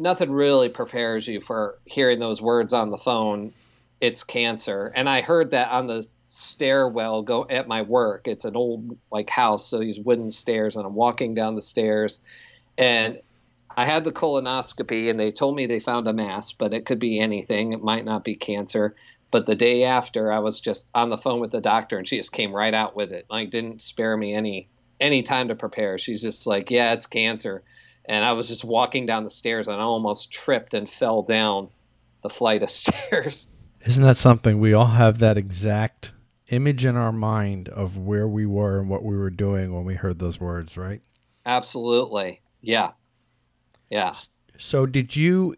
nothing 0.00 0.30
really 0.30 0.68
prepares 0.68 1.28
you 1.28 1.40
for 1.40 1.78
hearing 1.84 2.18
those 2.18 2.40
words 2.42 2.72
on 2.72 2.90
the 2.90 2.98
phone 2.98 3.52
it's 4.00 4.24
cancer. 4.24 4.92
And 4.96 5.08
I 5.08 5.20
heard 5.20 5.50
that 5.50 5.70
on 5.70 5.86
the 5.86 6.08
stairwell 6.26 7.22
go 7.22 7.46
at 7.48 7.68
my 7.68 7.82
work. 7.82 8.26
It's 8.26 8.44
an 8.44 8.56
old 8.56 8.96
like 9.12 9.28
house, 9.28 9.66
so 9.66 9.78
these 9.78 10.00
wooden 10.00 10.30
stairs, 10.30 10.76
and 10.76 10.86
I'm 10.86 10.94
walking 10.94 11.34
down 11.34 11.54
the 11.54 11.62
stairs, 11.62 12.20
and 12.78 13.20
I 13.76 13.84
had 13.84 14.04
the 14.04 14.12
colonoscopy, 14.12 15.10
and 15.10 15.20
they 15.20 15.30
told 15.30 15.54
me 15.54 15.66
they 15.66 15.80
found 15.80 16.08
a 16.08 16.12
mass, 16.12 16.52
but 16.52 16.72
it 16.72 16.86
could 16.86 16.98
be 16.98 17.20
anything. 17.20 17.72
It 17.72 17.82
might 17.82 18.04
not 18.04 18.24
be 18.24 18.34
cancer. 18.34 18.96
But 19.30 19.46
the 19.46 19.54
day 19.54 19.84
after, 19.84 20.32
I 20.32 20.40
was 20.40 20.58
just 20.58 20.90
on 20.94 21.10
the 21.10 21.18
phone 21.18 21.40
with 21.40 21.52
the 21.52 21.60
doctor, 21.60 21.98
and 21.98 22.08
she 22.08 22.16
just 22.16 22.32
came 22.32 22.56
right 22.56 22.74
out 22.74 22.96
with 22.96 23.12
it. 23.12 23.26
Like 23.30 23.50
didn't 23.50 23.82
spare 23.82 24.16
me 24.16 24.34
any 24.34 24.68
any 24.98 25.22
time 25.22 25.48
to 25.48 25.54
prepare. 25.54 25.98
She's 25.98 26.22
just 26.22 26.46
like, 26.46 26.70
"Yeah, 26.70 26.94
it's 26.94 27.06
cancer." 27.06 27.62
And 28.06 28.24
I 28.24 28.32
was 28.32 28.48
just 28.48 28.64
walking 28.64 29.06
down 29.06 29.24
the 29.24 29.30
stairs, 29.30 29.68
and 29.68 29.76
I 29.76 29.84
almost 29.84 30.32
tripped 30.32 30.74
and 30.74 30.88
fell 30.88 31.22
down 31.22 31.68
the 32.22 32.30
flight 32.30 32.62
of 32.62 32.70
stairs. 32.70 33.48
Isn't 33.86 34.02
that 34.02 34.16
something? 34.16 34.60
We 34.60 34.74
all 34.74 34.86
have 34.86 35.18
that 35.18 35.38
exact 35.38 36.12
image 36.48 36.84
in 36.84 36.96
our 36.96 37.12
mind 37.12 37.68
of 37.68 37.96
where 37.96 38.28
we 38.28 38.44
were 38.44 38.80
and 38.80 38.88
what 38.88 39.04
we 39.04 39.16
were 39.16 39.30
doing 39.30 39.72
when 39.72 39.84
we 39.84 39.94
heard 39.94 40.18
those 40.18 40.40
words, 40.40 40.76
right? 40.76 41.00
Absolutely. 41.46 42.42
Yeah. 42.60 42.90
Yeah. 43.88 44.14
So, 44.58 44.84
did 44.84 45.16
you 45.16 45.56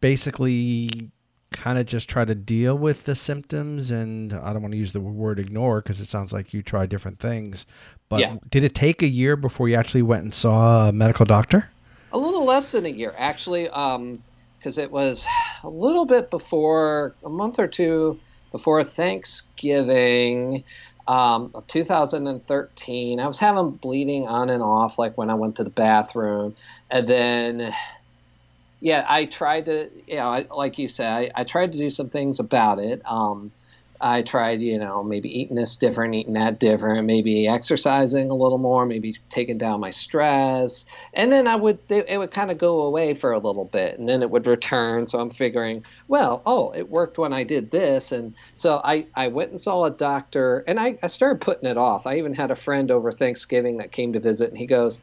basically 0.00 1.10
kind 1.54 1.78
of 1.78 1.86
just 1.86 2.08
try 2.08 2.26
to 2.26 2.34
deal 2.34 2.76
with 2.76 3.04
the 3.04 3.14
symptoms? 3.14 3.90
And 3.90 4.32
I 4.32 4.52
don't 4.52 4.60
want 4.60 4.72
to 4.72 4.78
use 4.78 4.92
the 4.92 5.00
word 5.00 5.38
ignore 5.38 5.80
because 5.80 6.00
it 6.00 6.08
sounds 6.08 6.32
like 6.32 6.52
you 6.52 6.62
try 6.62 6.84
different 6.84 7.18
things. 7.18 7.64
But 8.10 8.20
yeah. 8.20 8.36
did 8.50 8.64
it 8.64 8.74
take 8.74 9.02
a 9.02 9.08
year 9.08 9.36
before 9.36 9.68
you 9.68 9.76
actually 9.76 10.02
went 10.02 10.24
and 10.24 10.34
saw 10.34 10.88
a 10.88 10.92
medical 10.92 11.24
doctor? 11.24 11.70
A 12.12 12.18
little 12.18 12.44
less 12.44 12.72
than 12.72 12.84
a 12.84 12.90
year, 12.90 13.14
actually. 13.16 13.68
Um, 13.70 14.22
because 14.64 14.78
it 14.78 14.90
was 14.90 15.26
a 15.62 15.68
little 15.68 16.06
bit 16.06 16.30
before 16.30 17.14
a 17.22 17.28
month 17.28 17.58
or 17.58 17.66
two 17.68 18.18
before 18.50 18.82
Thanksgiving 18.82 20.64
um, 21.06 21.52
2013. 21.68 23.20
I 23.20 23.26
was 23.26 23.38
having 23.38 23.72
bleeding 23.72 24.26
on 24.26 24.48
and 24.48 24.62
off, 24.62 24.98
like 24.98 25.18
when 25.18 25.28
I 25.28 25.34
went 25.34 25.56
to 25.56 25.64
the 25.64 25.70
bathroom, 25.70 26.56
and 26.90 27.06
then 27.06 27.74
yeah, 28.84 29.06
I 29.08 29.24
tried 29.24 29.64
to, 29.64 29.88
you 30.06 30.16
know, 30.16 30.28
I, 30.28 30.46
like 30.54 30.78
you 30.78 30.88
said, 30.88 31.10
I, 31.10 31.30
I, 31.34 31.44
tried 31.44 31.72
to 31.72 31.78
do 31.78 31.88
some 31.88 32.10
things 32.10 32.38
about 32.38 32.78
it. 32.78 33.00
Um, 33.06 33.50
I 33.98 34.20
tried, 34.20 34.60
you 34.60 34.78
know, 34.78 35.02
maybe 35.02 35.40
eating 35.40 35.56
this 35.56 35.76
different, 35.76 36.14
eating 36.14 36.34
that 36.34 36.60
different, 36.60 37.06
maybe 37.06 37.48
exercising 37.48 38.30
a 38.30 38.34
little 38.34 38.58
more, 38.58 38.84
maybe 38.84 39.16
taking 39.30 39.56
down 39.56 39.80
my 39.80 39.88
stress. 39.88 40.84
And 41.14 41.32
then 41.32 41.48
I 41.48 41.56
would, 41.56 41.78
it 41.88 42.18
would 42.18 42.30
kind 42.30 42.50
of 42.50 42.58
go 42.58 42.82
away 42.82 43.14
for 43.14 43.32
a 43.32 43.38
little 43.38 43.64
bit 43.64 43.98
and 43.98 44.06
then 44.06 44.20
it 44.20 44.28
would 44.28 44.46
return. 44.46 45.06
So 45.06 45.18
I'm 45.18 45.30
figuring, 45.30 45.82
well, 46.06 46.42
oh, 46.44 46.70
it 46.72 46.90
worked 46.90 47.16
when 47.16 47.32
I 47.32 47.42
did 47.42 47.70
this. 47.70 48.12
And 48.12 48.34
so 48.54 48.82
I, 48.84 49.06
I 49.14 49.28
went 49.28 49.50
and 49.50 49.58
saw 49.58 49.86
a 49.86 49.90
doctor 49.90 50.62
and 50.68 50.78
I, 50.78 50.98
I 51.02 51.06
started 51.06 51.40
putting 51.40 51.70
it 51.70 51.78
off. 51.78 52.06
I 52.06 52.18
even 52.18 52.34
had 52.34 52.50
a 52.50 52.56
friend 52.56 52.90
over 52.90 53.10
Thanksgiving 53.10 53.78
that 53.78 53.92
came 53.92 54.12
to 54.12 54.20
visit 54.20 54.50
and 54.50 54.58
he 54.58 54.66
goes, 54.66 55.00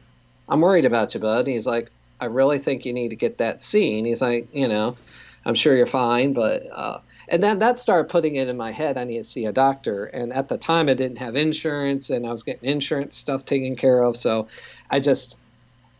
I'm 0.48 0.60
worried 0.60 0.84
about 0.84 1.14
you, 1.14 1.18
bud. 1.20 1.46
And 1.46 1.48
he's 1.48 1.66
like, 1.66 1.90
I 2.22 2.26
really 2.26 2.60
think 2.60 2.86
you 2.86 2.92
need 2.92 3.08
to 3.08 3.16
get 3.16 3.38
that 3.38 3.64
seen. 3.64 4.04
He's 4.04 4.22
like, 4.22 4.46
you 4.54 4.68
know, 4.68 4.96
I'm 5.44 5.56
sure 5.56 5.76
you're 5.76 5.86
fine, 5.86 6.34
but 6.34 6.64
uh, 6.70 7.00
and 7.28 7.42
then 7.42 7.58
that 7.58 7.80
started 7.80 8.08
putting 8.08 8.36
it 8.36 8.46
in 8.46 8.56
my 8.56 8.70
head. 8.70 8.96
I 8.96 9.02
need 9.02 9.18
to 9.18 9.24
see 9.24 9.46
a 9.46 9.52
doctor. 9.52 10.04
And 10.04 10.32
at 10.32 10.48
the 10.48 10.56
time, 10.56 10.88
I 10.88 10.94
didn't 10.94 11.18
have 11.18 11.34
insurance, 11.34 12.10
and 12.10 12.24
I 12.24 12.30
was 12.30 12.44
getting 12.44 12.70
insurance 12.70 13.16
stuff 13.16 13.44
taken 13.44 13.74
care 13.74 14.00
of. 14.04 14.16
So 14.16 14.46
I 14.88 15.00
just 15.00 15.36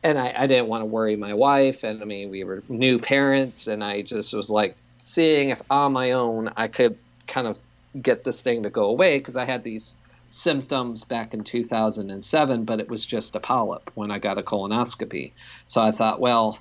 and 0.04 0.16
I, 0.16 0.32
I 0.36 0.46
didn't 0.46 0.68
want 0.68 0.82
to 0.82 0.86
worry 0.86 1.16
my 1.16 1.34
wife. 1.34 1.82
And 1.82 2.00
I 2.02 2.04
mean, 2.04 2.30
we 2.30 2.44
were 2.44 2.62
new 2.68 3.00
parents, 3.00 3.66
and 3.66 3.82
I 3.82 4.02
just 4.02 4.32
was 4.32 4.48
like 4.48 4.76
seeing 4.98 5.50
if 5.50 5.60
on 5.68 5.92
my 5.92 6.12
own 6.12 6.52
I 6.56 6.68
could 6.68 6.96
kind 7.26 7.48
of 7.48 7.58
get 8.00 8.22
this 8.22 8.42
thing 8.42 8.62
to 8.62 8.70
go 8.70 8.84
away 8.84 9.18
because 9.18 9.36
I 9.36 9.44
had 9.44 9.64
these 9.64 9.96
symptoms 10.32 11.04
back 11.04 11.34
in 11.34 11.44
2007, 11.44 12.64
but 12.64 12.80
it 12.80 12.88
was 12.88 13.04
just 13.04 13.36
a 13.36 13.40
polyp 13.40 13.90
when 13.94 14.10
I 14.10 14.18
got 14.18 14.38
a 14.38 14.42
colonoscopy. 14.42 15.32
So 15.66 15.80
I 15.80 15.92
thought, 15.92 16.20
well, 16.20 16.58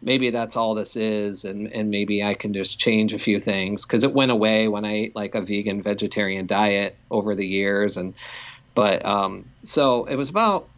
maybe 0.00 0.30
that's 0.30 0.56
all 0.56 0.74
this 0.74 0.94
is, 0.96 1.44
and, 1.44 1.72
and 1.72 1.90
maybe 1.90 2.22
I 2.22 2.34
can 2.34 2.52
just 2.52 2.78
change 2.78 3.12
a 3.12 3.18
few 3.18 3.40
things 3.40 3.84
because 3.84 4.04
it 4.04 4.14
went 4.14 4.30
away 4.30 4.68
when 4.68 4.84
I 4.84 4.92
ate 4.92 5.16
like 5.16 5.34
a 5.34 5.42
vegan 5.42 5.82
vegetarian 5.82 6.46
diet 6.46 6.96
over 7.10 7.34
the 7.34 7.46
years. 7.46 7.96
And 7.96 8.14
but 8.74 9.04
um, 9.04 9.46
so 9.64 10.04
it 10.04 10.14
was 10.14 10.28
about 10.28 10.68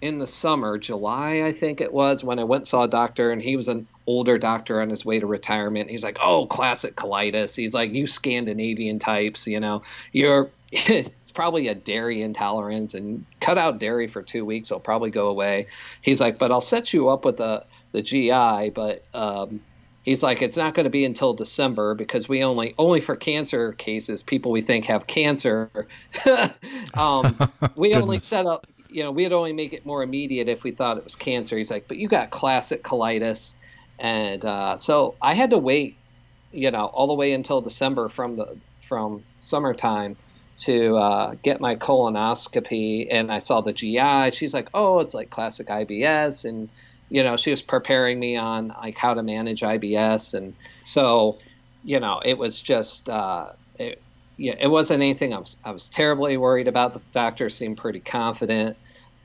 in 0.00 0.18
the 0.18 0.26
summer, 0.26 0.78
July, 0.78 1.42
I 1.42 1.52
think 1.52 1.80
it 1.80 1.92
was, 1.92 2.24
when 2.24 2.38
I 2.38 2.44
went 2.44 2.66
saw 2.66 2.84
a 2.84 2.88
doctor, 2.88 3.32
and 3.32 3.42
he 3.42 3.56
was 3.56 3.68
an 3.68 3.86
older 4.06 4.38
doctor 4.38 4.80
on 4.80 4.88
his 4.88 5.04
way 5.04 5.20
to 5.20 5.26
retirement. 5.26 5.90
He's 5.90 6.02
like, 6.02 6.16
"Oh, 6.22 6.46
classic 6.46 6.96
colitis." 6.96 7.54
He's 7.54 7.74
like, 7.74 7.92
"You 7.92 8.06
Scandinavian 8.06 8.98
types, 8.98 9.46
you 9.46 9.60
know, 9.60 9.82
you're." 10.12 10.50
it's 11.30 11.36
probably 11.36 11.68
a 11.68 11.76
dairy 11.76 12.22
intolerance 12.22 12.92
and 12.94 13.24
cut 13.40 13.56
out 13.56 13.78
dairy 13.78 14.08
for 14.08 14.20
two 14.20 14.44
weeks 14.44 14.72
it'll 14.72 14.80
probably 14.80 15.10
go 15.10 15.28
away. 15.28 15.68
He's 16.02 16.20
like 16.20 16.40
but 16.40 16.50
i'll 16.50 16.60
set 16.60 16.92
you 16.92 17.08
up 17.08 17.24
with 17.24 17.36
the 17.36 17.64
the 17.92 18.02
gi 18.02 18.70
but 18.70 19.04
um, 19.14 19.60
he's 20.02 20.24
like 20.24 20.42
it's 20.42 20.56
not 20.56 20.74
going 20.74 20.84
to 20.84 20.90
be 20.90 21.04
until 21.04 21.32
december 21.32 21.94
because 21.94 22.28
we 22.28 22.42
only 22.42 22.74
only 22.78 23.00
for 23.00 23.14
cancer 23.14 23.72
cases 23.74 24.24
people 24.24 24.50
we 24.50 24.60
think 24.60 24.86
have 24.86 25.06
cancer. 25.06 25.70
Um, 26.94 27.38
we 27.76 27.94
only 28.02 28.18
set 28.18 28.46
up 28.46 28.66
you 28.88 29.04
know 29.04 29.12
we'd 29.12 29.32
only 29.32 29.52
make 29.52 29.72
it 29.72 29.86
more 29.86 30.02
immediate 30.02 30.48
if 30.48 30.64
we 30.64 30.72
thought 30.72 30.98
it 30.98 31.04
was 31.04 31.14
cancer. 31.14 31.56
He's 31.56 31.70
like 31.70 31.86
but 31.86 31.96
you 31.96 32.08
got 32.08 32.30
classic 32.30 32.82
colitis 32.82 33.54
and 34.00 34.44
uh, 34.44 34.76
so 34.76 35.14
i 35.22 35.34
had 35.34 35.50
to 35.50 35.58
wait 35.58 35.96
you 36.50 36.72
know 36.72 36.86
all 36.86 37.06
the 37.06 37.14
way 37.14 37.32
until 37.32 37.60
december 37.60 38.08
from 38.08 38.34
the 38.34 38.56
from 38.80 39.22
summertime 39.38 40.16
to 40.60 40.96
uh, 40.96 41.34
get 41.42 41.60
my 41.60 41.74
colonoscopy 41.74 43.08
and 43.10 43.32
I 43.32 43.38
saw 43.38 43.60
the 43.60 43.72
GI. 43.72 44.30
She's 44.32 44.52
like, 44.54 44.68
"Oh, 44.74 45.00
it's 45.00 45.14
like 45.14 45.30
classic 45.30 45.68
IBS," 45.68 46.44
and 46.44 46.70
you 47.08 47.22
know, 47.22 47.36
she 47.36 47.50
was 47.50 47.62
preparing 47.62 48.20
me 48.20 48.36
on 48.36 48.68
like 48.68 48.96
how 48.96 49.14
to 49.14 49.22
manage 49.22 49.62
IBS, 49.62 50.34
and 50.34 50.54
so 50.82 51.38
you 51.82 51.98
know, 51.98 52.20
it 52.24 52.36
was 52.36 52.60
just 52.60 53.08
uh, 53.08 53.50
it, 53.78 54.02
yeah, 54.36 54.54
it 54.58 54.68
wasn't 54.68 55.02
anything 55.02 55.34
I 55.34 55.38
was 55.38 55.56
I 55.64 55.70
was 55.70 55.88
terribly 55.88 56.36
worried 56.36 56.68
about. 56.68 56.94
The 56.94 57.02
doctor 57.12 57.48
seemed 57.48 57.78
pretty 57.78 58.00
confident. 58.00 58.76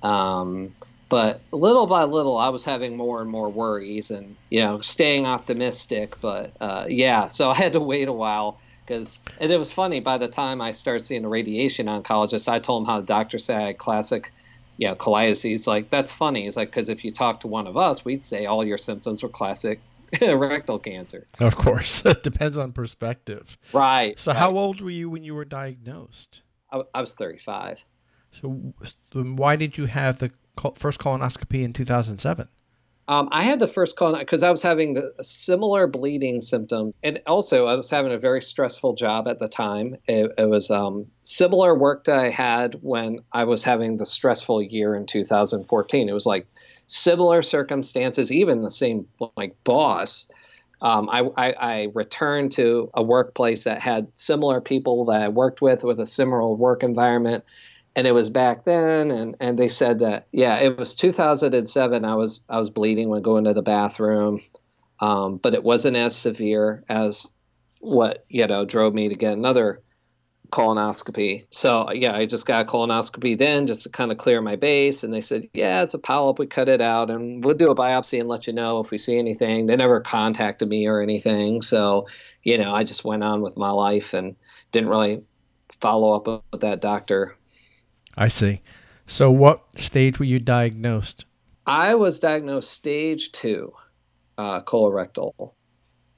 Um, 0.03 0.75
but 1.07 1.41
little 1.51 1.85
by 1.85 2.03
little, 2.03 2.37
I 2.37 2.49
was 2.49 2.63
having 2.63 2.97
more 2.97 3.21
and 3.21 3.29
more 3.29 3.49
worries, 3.49 4.09
and 4.09 4.35
you 4.49 4.61
know, 4.61 4.79
staying 4.79 5.25
optimistic. 5.25 6.15
But 6.21 6.53
uh, 6.61 6.85
yeah, 6.87 7.27
so 7.27 7.51
I 7.51 7.55
had 7.55 7.73
to 7.73 7.81
wait 7.81 8.07
a 8.07 8.13
while 8.13 8.57
because 8.85 9.19
and 9.39 9.51
it 9.51 9.57
was 9.57 9.71
funny 9.71 9.99
by 9.99 10.17
the 10.17 10.27
time 10.27 10.61
I 10.61 10.71
started 10.71 11.05
seeing 11.05 11.25
a 11.25 11.29
radiation 11.29 11.87
oncologist, 11.87 12.47
I 12.47 12.59
told 12.59 12.83
him 12.83 12.87
how 12.87 12.99
the 12.99 13.05
doctor 13.05 13.37
said 13.37 13.61
I 13.61 13.67
had 13.67 13.77
classic, 13.77 14.31
you 14.77 14.87
know, 14.87 14.95
colitis. 14.95 15.41
He's 15.41 15.67
like, 15.67 15.89
that's 15.89 16.11
funny. 16.11 16.43
He's 16.43 16.57
like, 16.57 16.69
because 16.69 16.89
if 16.89 17.03
you 17.03 17.11
talk 17.11 17.39
to 17.41 17.47
one 17.47 17.67
of 17.67 17.77
us, 17.77 18.05
we'd 18.05 18.23
say 18.23 18.45
all 18.45 18.65
your 18.65 18.77
symptoms 18.77 19.23
were 19.23 19.29
classic 19.29 19.79
rectal 20.21 20.79
cancer. 20.79 21.27
Of 21.39 21.55
course, 21.55 22.01
it 22.05 22.23
depends 22.23 22.57
on 22.57 22.71
perspective. 22.71 23.57
Right. 23.73 24.19
So, 24.19 24.31
right. 24.31 24.39
how 24.39 24.57
old 24.57 24.81
were 24.81 24.89
you 24.89 25.09
when 25.09 25.23
you 25.23 25.35
were 25.35 25.45
diagnosed? 25.45 26.41
I, 26.71 26.81
I 26.93 27.01
was 27.01 27.15
35. 27.15 27.83
So, 28.41 28.73
why 29.13 29.55
did 29.55 29.77
you 29.77 29.85
have 29.85 30.19
the 30.19 30.31
first 30.75 30.99
colonoscopy 30.99 31.63
in 31.63 31.73
2007? 31.73 32.47
Um, 33.07 33.29
I 33.31 33.43
had 33.43 33.59
the 33.59 33.67
first 33.67 33.97
call 33.97 34.17
because 34.17 34.41
I 34.41 34.50
was 34.50 34.63
having 34.63 34.95
the 34.95 35.13
similar 35.21 35.85
bleeding 35.85 36.41
symptom, 36.41 36.93
and 37.03 37.21
also 37.27 37.67
I 37.67 37.75
was 37.75 37.89
having 37.89 38.12
a 38.12 38.17
very 38.17 38.41
stressful 38.41 38.95
job 38.95 39.27
at 39.27 39.38
the 39.38 39.47
time. 39.47 39.95
It, 40.07 40.31
it 40.38 40.50
was 40.50 40.71
um, 40.71 41.05
similar 41.21 41.77
work 41.77 42.05
that 42.05 42.17
I 42.17 42.31
had 42.31 42.75
when 42.81 43.19
I 43.31 43.45
was 43.45 43.63
having 43.63 43.97
the 43.97 44.07
stressful 44.07 44.63
year 44.63 44.95
in 44.95 45.05
2014. 45.05 46.09
It 46.09 46.13
was 46.13 46.25
like 46.25 46.47
similar 46.88 47.43
circumstances, 47.43 48.31
even 48.31 48.63
the 48.63 48.71
same 48.71 49.07
like 49.38 49.55
boss. 49.63 50.27
Um, 50.81 51.07
I, 51.09 51.21
I, 51.38 51.51
I, 51.53 51.88
returned 51.93 52.51
to 52.53 52.89
a 52.93 53.01
workplace 53.01 53.63
that 53.63 53.81
had 53.81 54.07
similar 54.15 54.59
people 54.59 55.05
that 55.05 55.21
I 55.21 55.29
worked 55.29 55.62
with 55.62 55.83
with 55.83 56.00
a 56.01 56.05
similar 56.05 56.53
work 56.53 56.83
environment 56.83 57.46
and 57.96 58.05
it 58.05 58.12
was 58.12 58.29
back 58.29 58.66
then 58.66 59.12
and 59.12 59.38
and 59.40 59.58
they 59.58 59.70
said 59.70 60.00
that 60.00 60.27
yeah 60.31 60.58
it 60.58 60.77
was 60.77 60.96
2007 60.96 62.05
i 62.05 62.16
was 62.16 62.42
i 62.50 62.58
was 62.58 62.70
bleeding 62.70 63.10
when 63.10 63.22
going 63.22 63.46
to 63.46 63.53
the 63.53 63.62
bathroom 63.62 64.42
um, 65.01 65.38
but 65.38 65.53
it 65.53 65.64
wasn't 65.64 65.98
as 65.98 66.16
severe 66.16 66.84
as 66.88 67.27
what 67.79 68.25
you 68.29 68.46
know 68.48 68.66
drove 68.66 68.94
me 68.94 69.10
to 69.10 69.16
get 69.16 69.34
another 69.34 69.81
colonoscopy. 70.51 71.46
So 71.50 71.92
yeah 71.92 72.16
i 72.16 72.25
just 72.25 72.46
got 72.46 72.66
a 72.66 72.70
colonoscopy 72.70 73.38
then 73.38 73.68
just 73.68 73.84
to 73.84 73.90
kind 73.90 74.12
of 74.12 74.18
clear 74.18 74.42
my 74.42 74.55
base 74.55 75.03
and 75.03 75.14
they 75.14 75.22
said 75.22 75.50
yeah 75.53 75.81
it's 75.81 75.96
a 75.96 76.00
polyp 76.00 76.40
we 76.40 76.46
cut 76.46 76.70
it 76.70 76.81
out 76.81 77.10
and 77.10 77.44
we'll 77.44 77.55
do 77.55 77.72
a 77.72 77.75
biopsy 77.75 78.20
and 78.20 78.29
let 78.29 78.46
you 78.48 78.53
know 78.53 78.79
if 78.79 78.92
we 78.92 78.98
see 78.98 79.18
anything. 79.18 79.66
They 79.66 79.75
never 79.75 80.01
contacted 80.01 80.70
me 80.70 80.88
or 80.88 81.01
anything 81.01 81.62
so 81.62 82.08
you 82.44 82.58
know 82.58 82.74
i 82.74 82.84
just 82.84 83.03
went 83.03 83.24
on 83.24 83.42
with 83.42 83.58
my 83.58 83.72
life 83.72 84.14
and 84.14 84.36
didn't 84.72 84.90
really 84.90 85.24
follow 85.81 86.14
up 86.14 86.44
with 86.51 86.62
that 86.62 86.79
doctor 86.79 87.36
I 88.17 88.27
see. 88.27 88.61
So, 89.07 89.29
what 89.29 89.63
stage 89.77 90.19
were 90.19 90.25
you 90.25 90.39
diagnosed? 90.39 91.25
I 91.65 91.95
was 91.95 92.19
diagnosed 92.19 92.71
stage 92.71 93.31
two, 93.31 93.73
uh, 94.37 94.61
colorectal, 94.61 95.53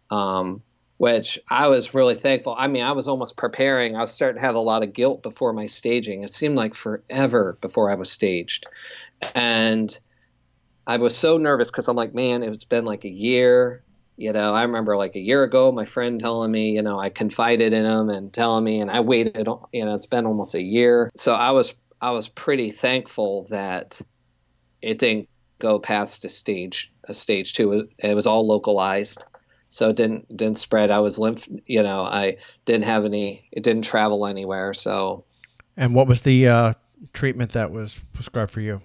um, 0.09 0.61
which 0.97 1.39
I 1.49 1.67
was 1.67 1.93
really 1.93 2.15
thankful. 2.15 2.55
I 2.57 2.67
mean, 2.67 2.83
I 2.83 2.91
was 2.91 3.07
almost 3.07 3.37
preparing. 3.37 3.95
I 3.95 4.01
was 4.01 4.11
starting 4.11 4.41
to 4.41 4.45
have 4.45 4.55
a 4.55 4.59
lot 4.59 4.83
of 4.83 4.93
guilt 4.93 5.23
before 5.23 5.53
my 5.53 5.67
staging. 5.67 6.23
It 6.23 6.31
seemed 6.31 6.55
like 6.55 6.73
forever 6.73 7.57
before 7.61 7.91
I 7.91 7.95
was 7.95 8.11
staged. 8.11 8.65
And 9.35 9.97
I 10.85 10.97
was 10.97 11.15
so 11.15 11.37
nervous 11.37 11.69
because 11.69 11.87
I'm 11.87 11.95
like, 11.95 12.13
man, 12.13 12.43
it's 12.43 12.63
been 12.63 12.85
like 12.85 13.05
a 13.05 13.09
year. 13.09 13.83
You 14.15 14.33
know, 14.33 14.53
I 14.53 14.63
remember 14.63 14.97
like 14.97 15.15
a 15.15 15.19
year 15.19 15.43
ago, 15.43 15.71
my 15.71 15.85
friend 15.85 16.19
telling 16.19 16.51
me, 16.51 16.71
you 16.71 16.81
know, 16.81 16.99
I 16.99 17.09
confided 17.09 17.71
in 17.71 17.85
him 17.85 18.09
and 18.09 18.33
telling 18.33 18.63
me, 18.63 18.81
and 18.81 18.89
I 18.89 19.01
waited, 19.01 19.47
you 19.71 19.85
know, 19.85 19.93
it's 19.93 20.07
been 20.07 20.25
almost 20.25 20.55
a 20.55 20.61
year. 20.61 21.11
So 21.13 21.35
I 21.35 21.51
was 21.51 21.75
I 22.01 22.11
was 22.11 22.27
pretty 22.27 22.71
thankful 22.71 23.47
that 23.49 23.99
it 24.81 24.99
didn't 24.99 25.29
go 25.59 25.79
past 25.79 26.25
a 26.25 26.29
stage 26.29 26.91
a 27.05 27.13
stage 27.13 27.53
two. 27.53 27.89
It 27.97 28.13
was 28.13 28.27
all 28.27 28.45
localized, 28.45 29.23
so 29.69 29.89
it 29.89 29.95
didn't 29.95 30.35
didn't 30.35 30.59
spread. 30.59 30.91
I 30.91 30.99
was 30.99 31.17
lymph, 31.17 31.47
you 31.65 31.83
know, 31.83 32.03
I 32.03 32.37
didn't 32.65 32.85
have 32.85 33.05
any. 33.05 33.47
It 33.51 33.63
didn't 33.63 33.83
travel 33.83 34.25
anywhere. 34.25 34.73
So. 34.73 35.25
And 35.75 35.93
what 35.93 36.07
was 36.07 36.21
the 36.21 36.47
uh, 36.47 36.73
treatment 37.13 37.51
that 37.51 37.71
was 37.71 37.99
prescribed 38.13 38.51
for 38.51 38.61
you? 38.61 38.81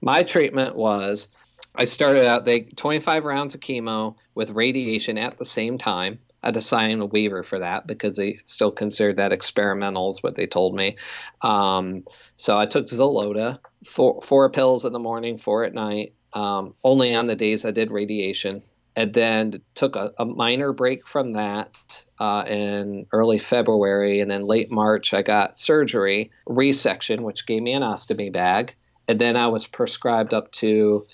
My 0.00 0.22
treatment 0.22 0.76
was 0.76 1.28
I 1.74 1.84
started 1.84 2.26
out 2.26 2.44
they 2.44 2.60
25 2.60 3.24
rounds 3.24 3.54
of 3.54 3.60
chemo 3.60 4.16
with 4.34 4.50
radiation 4.50 5.16
at 5.16 5.38
the 5.38 5.44
same 5.44 5.78
time. 5.78 6.18
Had 6.42 6.54
to 6.54 6.60
sign 6.60 7.00
a 7.00 7.06
waiver 7.06 7.42
for 7.42 7.58
that 7.58 7.86
because 7.86 8.16
they 8.16 8.38
still 8.44 8.70
considered 8.70 9.16
that 9.16 9.32
experimental, 9.32 10.10
is 10.10 10.22
what 10.22 10.36
they 10.36 10.46
told 10.46 10.74
me. 10.74 10.96
Um, 11.42 12.04
so 12.36 12.56
I 12.56 12.66
took 12.66 12.86
Xeloda, 12.86 13.58
four, 13.84 14.22
four 14.22 14.48
pills 14.50 14.84
in 14.84 14.92
the 14.92 14.98
morning, 14.98 15.36
four 15.36 15.64
at 15.64 15.74
night, 15.74 16.14
um, 16.32 16.74
only 16.84 17.14
on 17.14 17.26
the 17.26 17.36
days 17.36 17.64
I 17.64 17.72
did 17.72 17.90
radiation. 17.90 18.62
And 18.94 19.14
then 19.14 19.62
took 19.74 19.94
a, 19.94 20.12
a 20.18 20.24
minor 20.24 20.72
break 20.72 21.06
from 21.06 21.34
that 21.34 22.04
uh, 22.18 22.44
in 22.48 23.06
early 23.12 23.38
February. 23.38 24.20
And 24.20 24.30
then 24.30 24.46
late 24.46 24.72
March, 24.72 25.14
I 25.14 25.22
got 25.22 25.58
surgery, 25.58 26.32
resection, 26.48 27.20
which 27.20 27.46
gave 27.46 27.62
me 27.62 27.74
an 27.74 27.82
ostomy 27.82 28.32
bag. 28.32 28.74
And 29.06 29.20
then 29.20 29.36
I 29.36 29.48
was 29.48 29.66
prescribed 29.66 30.34
up 30.34 30.50
to 30.52 31.06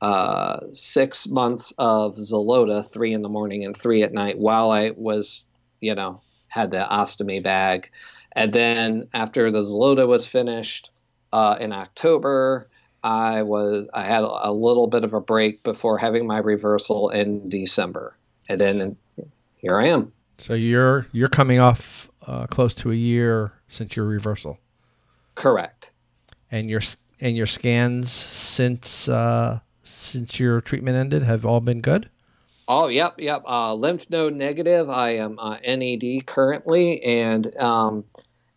uh, 0.00 0.60
six 0.72 1.28
months 1.28 1.72
of 1.78 2.16
Xeloda, 2.16 2.88
three 2.88 3.12
in 3.12 3.22
the 3.22 3.28
morning 3.28 3.64
and 3.64 3.76
three 3.76 4.02
at 4.02 4.12
night, 4.12 4.38
while 4.38 4.70
I 4.70 4.92
was, 4.96 5.44
you 5.80 5.94
know, 5.94 6.20
had 6.48 6.70
the 6.70 6.86
ostomy 6.90 7.42
bag. 7.42 7.90
And 8.32 8.52
then 8.52 9.08
after 9.12 9.50
the 9.50 9.62
Xeloda 9.62 10.06
was 10.06 10.26
finished 10.26 10.90
uh, 11.32 11.56
in 11.58 11.72
October, 11.72 12.68
I 13.02 13.42
was 13.42 13.86
I 13.94 14.04
had 14.04 14.22
a 14.22 14.52
little 14.52 14.86
bit 14.86 15.04
of 15.04 15.12
a 15.12 15.20
break 15.20 15.62
before 15.62 15.98
having 15.98 16.26
my 16.26 16.38
reversal 16.38 17.10
in 17.10 17.48
December, 17.48 18.16
and 18.48 18.60
then 18.60 18.96
here 19.56 19.78
I 19.78 19.88
am. 19.88 20.12
So 20.38 20.54
you're 20.54 21.06
you're 21.12 21.28
coming 21.28 21.58
off 21.58 22.10
uh, 22.26 22.46
close 22.46 22.74
to 22.74 22.90
a 22.90 22.94
year 22.94 23.52
since 23.68 23.96
your 23.96 24.06
reversal. 24.06 24.58
Correct. 25.34 25.90
And 26.50 26.68
your 26.68 26.80
and 27.20 27.36
your 27.36 27.46
scans 27.46 28.10
since 28.10 29.08
uh, 29.08 29.60
since 29.98 30.38
your 30.40 30.60
treatment 30.60 30.96
ended 30.96 31.22
have 31.22 31.44
all 31.44 31.60
been 31.60 31.80
good. 31.80 32.08
Oh, 32.66 32.88
yep, 32.88 33.14
yep. 33.18 33.42
Uh, 33.46 33.74
lymph 33.74 34.10
node 34.10 34.34
negative. 34.34 34.90
I 34.90 35.16
am 35.16 35.38
uh, 35.38 35.56
NED 35.66 36.26
currently, 36.26 37.02
and 37.02 37.56
um, 37.56 38.04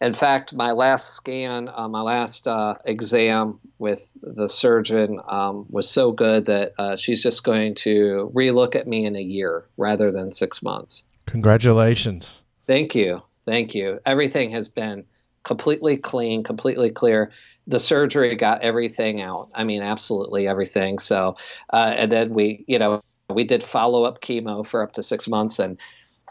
in 0.01 0.13
fact, 0.13 0.53
my 0.53 0.71
last 0.71 1.13
scan, 1.13 1.69
uh, 1.73 1.87
my 1.87 2.01
last 2.01 2.47
uh, 2.47 2.75
exam 2.83 3.59
with 3.77 4.11
the 4.21 4.49
surgeon 4.49 5.21
um, 5.29 5.65
was 5.69 5.89
so 5.89 6.11
good 6.11 6.45
that 6.47 6.73
uh, 6.77 6.95
she's 6.95 7.21
just 7.21 7.43
going 7.43 7.75
to 7.75 8.31
relook 8.33 8.75
at 8.75 8.87
me 8.87 9.05
in 9.05 9.15
a 9.15 9.21
year 9.21 9.65
rather 9.77 10.11
than 10.11 10.31
six 10.31 10.61
months. 10.61 11.03
Congratulations. 11.27 12.41
Thank 12.67 12.95
you. 12.95 13.21
Thank 13.45 13.75
you. 13.75 13.99
Everything 14.05 14.51
has 14.51 14.67
been 14.67 15.05
completely 15.43 15.97
clean, 15.97 16.43
completely 16.43 16.91
clear. 16.91 17.31
The 17.67 17.79
surgery 17.79 18.35
got 18.35 18.61
everything 18.61 19.21
out. 19.21 19.49
I 19.53 19.63
mean, 19.63 19.81
absolutely 19.81 20.47
everything. 20.47 20.99
So, 20.99 21.37
uh, 21.71 21.93
and 21.95 22.11
then 22.11 22.33
we, 22.33 22.65
you 22.67 22.79
know, 22.79 23.01
we 23.29 23.43
did 23.43 23.63
follow 23.63 24.03
up 24.03 24.21
chemo 24.21 24.65
for 24.65 24.83
up 24.83 24.93
to 24.93 25.03
six 25.03 25.27
months 25.27 25.59
and 25.59 25.77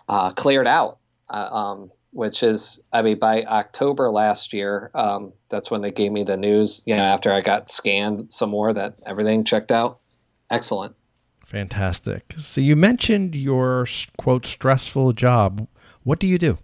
uh, 0.09 0.33
cleared 0.33 0.66
out. 0.66 0.99
Uh, 1.29 1.49
um, 1.53 1.90
which 2.12 2.42
is, 2.42 2.81
I 2.92 3.03
mean, 3.03 3.18
by 3.18 3.44
October 3.44 4.11
last 4.11 4.53
year, 4.53 4.90
um, 4.94 5.33
that's 5.49 5.70
when 5.70 5.81
they 5.81 5.92
gave 5.92 6.11
me 6.11 6.25
the 6.25 6.37
news. 6.37 6.83
You 6.85 6.96
know, 6.96 7.05
after 7.05 7.33
I 7.33 7.40
got 7.40 7.70
scanned 7.70 8.33
some 8.33 8.51
more, 8.51 8.73
that 8.73 8.96
everything 9.07 9.44
checked 9.44 9.70
out. 9.70 10.01
Excellent. 10.51 10.96
Fantastic. 11.46 12.35
So 12.37 12.61
you 12.61 12.75
mentioned 12.75 13.35
your 13.35 13.87
quote 14.18 14.44
stressful 14.44 15.12
job. 15.12 15.68
What 16.03 16.18
do 16.18 16.27
you 16.27 16.38
do? 16.38 16.59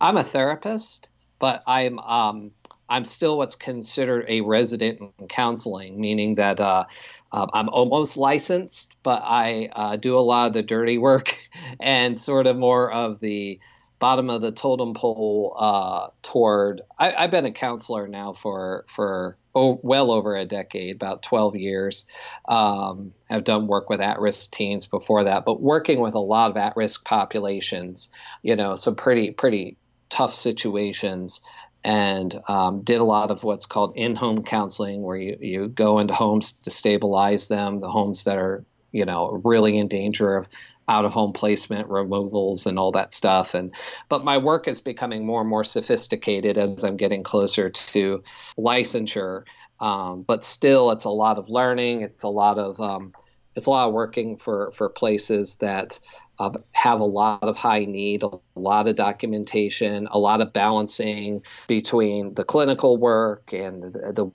I'm 0.00 0.16
a 0.16 0.24
therapist, 0.24 1.09
but 1.40 1.64
I'm 1.66 1.98
um, 1.98 2.52
I'm 2.90 3.04
still 3.04 3.38
what's 3.38 3.54
considered 3.54 4.26
a 4.28 4.40
resident 4.42 5.00
in 5.18 5.28
counseling, 5.28 6.00
meaning 6.00 6.34
that 6.34 6.60
uh, 6.60 6.84
uh, 7.32 7.46
I'm 7.52 7.68
almost 7.68 8.16
licensed, 8.16 8.94
but 9.04 9.22
I 9.24 9.70
uh, 9.72 9.96
do 9.96 10.18
a 10.18 10.20
lot 10.20 10.48
of 10.48 10.52
the 10.52 10.62
dirty 10.62 10.98
work 10.98 11.36
and 11.80 12.20
sort 12.20 12.46
of 12.46 12.56
more 12.56 12.92
of 12.92 13.20
the 13.20 13.60
bottom 14.00 14.30
of 14.30 14.40
the 14.40 14.50
totem 14.50 14.94
pole 14.94 15.54
uh, 15.58 16.08
toward. 16.22 16.80
I, 16.98 17.22
have 17.22 17.30
been 17.30 17.46
a 17.46 17.52
counselor 17.52 18.08
now 18.08 18.32
for 18.32 18.84
for 18.88 19.36
oh, 19.54 19.78
well 19.82 20.10
over 20.10 20.34
a 20.34 20.44
decade, 20.44 20.96
about 20.96 21.22
12 21.22 21.56
years. 21.56 22.06
Um, 22.46 23.12
I've 23.28 23.44
done 23.44 23.66
work 23.66 23.88
with 23.88 24.00
at-risk 24.00 24.52
teens 24.52 24.86
before 24.86 25.24
that, 25.24 25.44
but 25.44 25.60
working 25.60 26.00
with 26.00 26.14
a 26.14 26.20
lot 26.20 26.50
of 26.50 26.56
at-risk 26.56 27.04
populations, 27.04 28.10
you 28.42 28.56
know, 28.56 28.74
some 28.74 28.96
pretty 28.96 29.30
pretty 29.30 29.76
tough 30.10 30.34
situations. 30.34 31.40
And 31.82 32.38
um, 32.46 32.82
did 32.82 33.00
a 33.00 33.04
lot 33.04 33.30
of 33.30 33.42
what's 33.42 33.64
called 33.64 33.94
in-home 33.96 34.42
counseling, 34.42 35.00
where 35.00 35.16
you, 35.16 35.38
you 35.40 35.68
go 35.68 35.98
into 35.98 36.12
homes 36.12 36.52
to 36.52 36.70
stabilize 36.70 37.48
them, 37.48 37.80
the 37.80 37.88
homes 37.88 38.24
that 38.24 38.36
are 38.36 38.66
you 38.92 39.04
know 39.04 39.40
really 39.44 39.78
in 39.78 39.88
danger 39.88 40.36
of 40.36 40.48
out 40.88 41.04
of 41.04 41.12
home 41.12 41.32
placement 41.32 41.88
removals 41.88 42.66
and 42.66 42.78
all 42.78 42.92
that 42.92 43.14
stuff 43.14 43.54
and 43.54 43.72
but 44.08 44.24
my 44.24 44.36
work 44.36 44.66
is 44.66 44.80
becoming 44.80 45.24
more 45.24 45.40
and 45.40 45.50
more 45.50 45.64
sophisticated 45.64 46.58
as 46.58 46.82
i'm 46.82 46.96
getting 46.96 47.22
closer 47.22 47.70
to 47.70 48.22
licensure 48.58 49.44
um, 49.80 50.22
but 50.22 50.44
still 50.44 50.90
it's 50.90 51.04
a 51.04 51.10
lot 51.10 51.38
of 51.38 51.48
learning 51.48 52.02
it's 52.02 52.24
a 52.24 52.28
lot 52.28 52.58
of 52.58 52.80
um, 52.80 53.12
it's 53.54 53.66
a 53.66 53.70
lot 53.70 53.86
of 53.86 53.94
working 53.94 54.36
for 54.36 54.72
for 54.72 54.88
places 54.88 55.56
that 55.56 55.98
uh, 56.40 56.50
have 56.72 57.00
a 57.00 57.04
lot 57.04 57.42
of 57.42 57.54
high 57.56 57.84
need, 57.84 58.22
a 58.22 58.30
lot 58.56 58.88
of 58.88 58.96
documentation, 58.96 60.08
a 60.10 60.18
lot 60.18 60.40
of 60.40 60.52
balancing 60.52 61.42
between 61.68 62.34
the 62.34 62.44
clinical 62.44 62.96
work 62.96 63.52
and 63.52 63.82
the, 63.82 64.12
the 64.12 64.30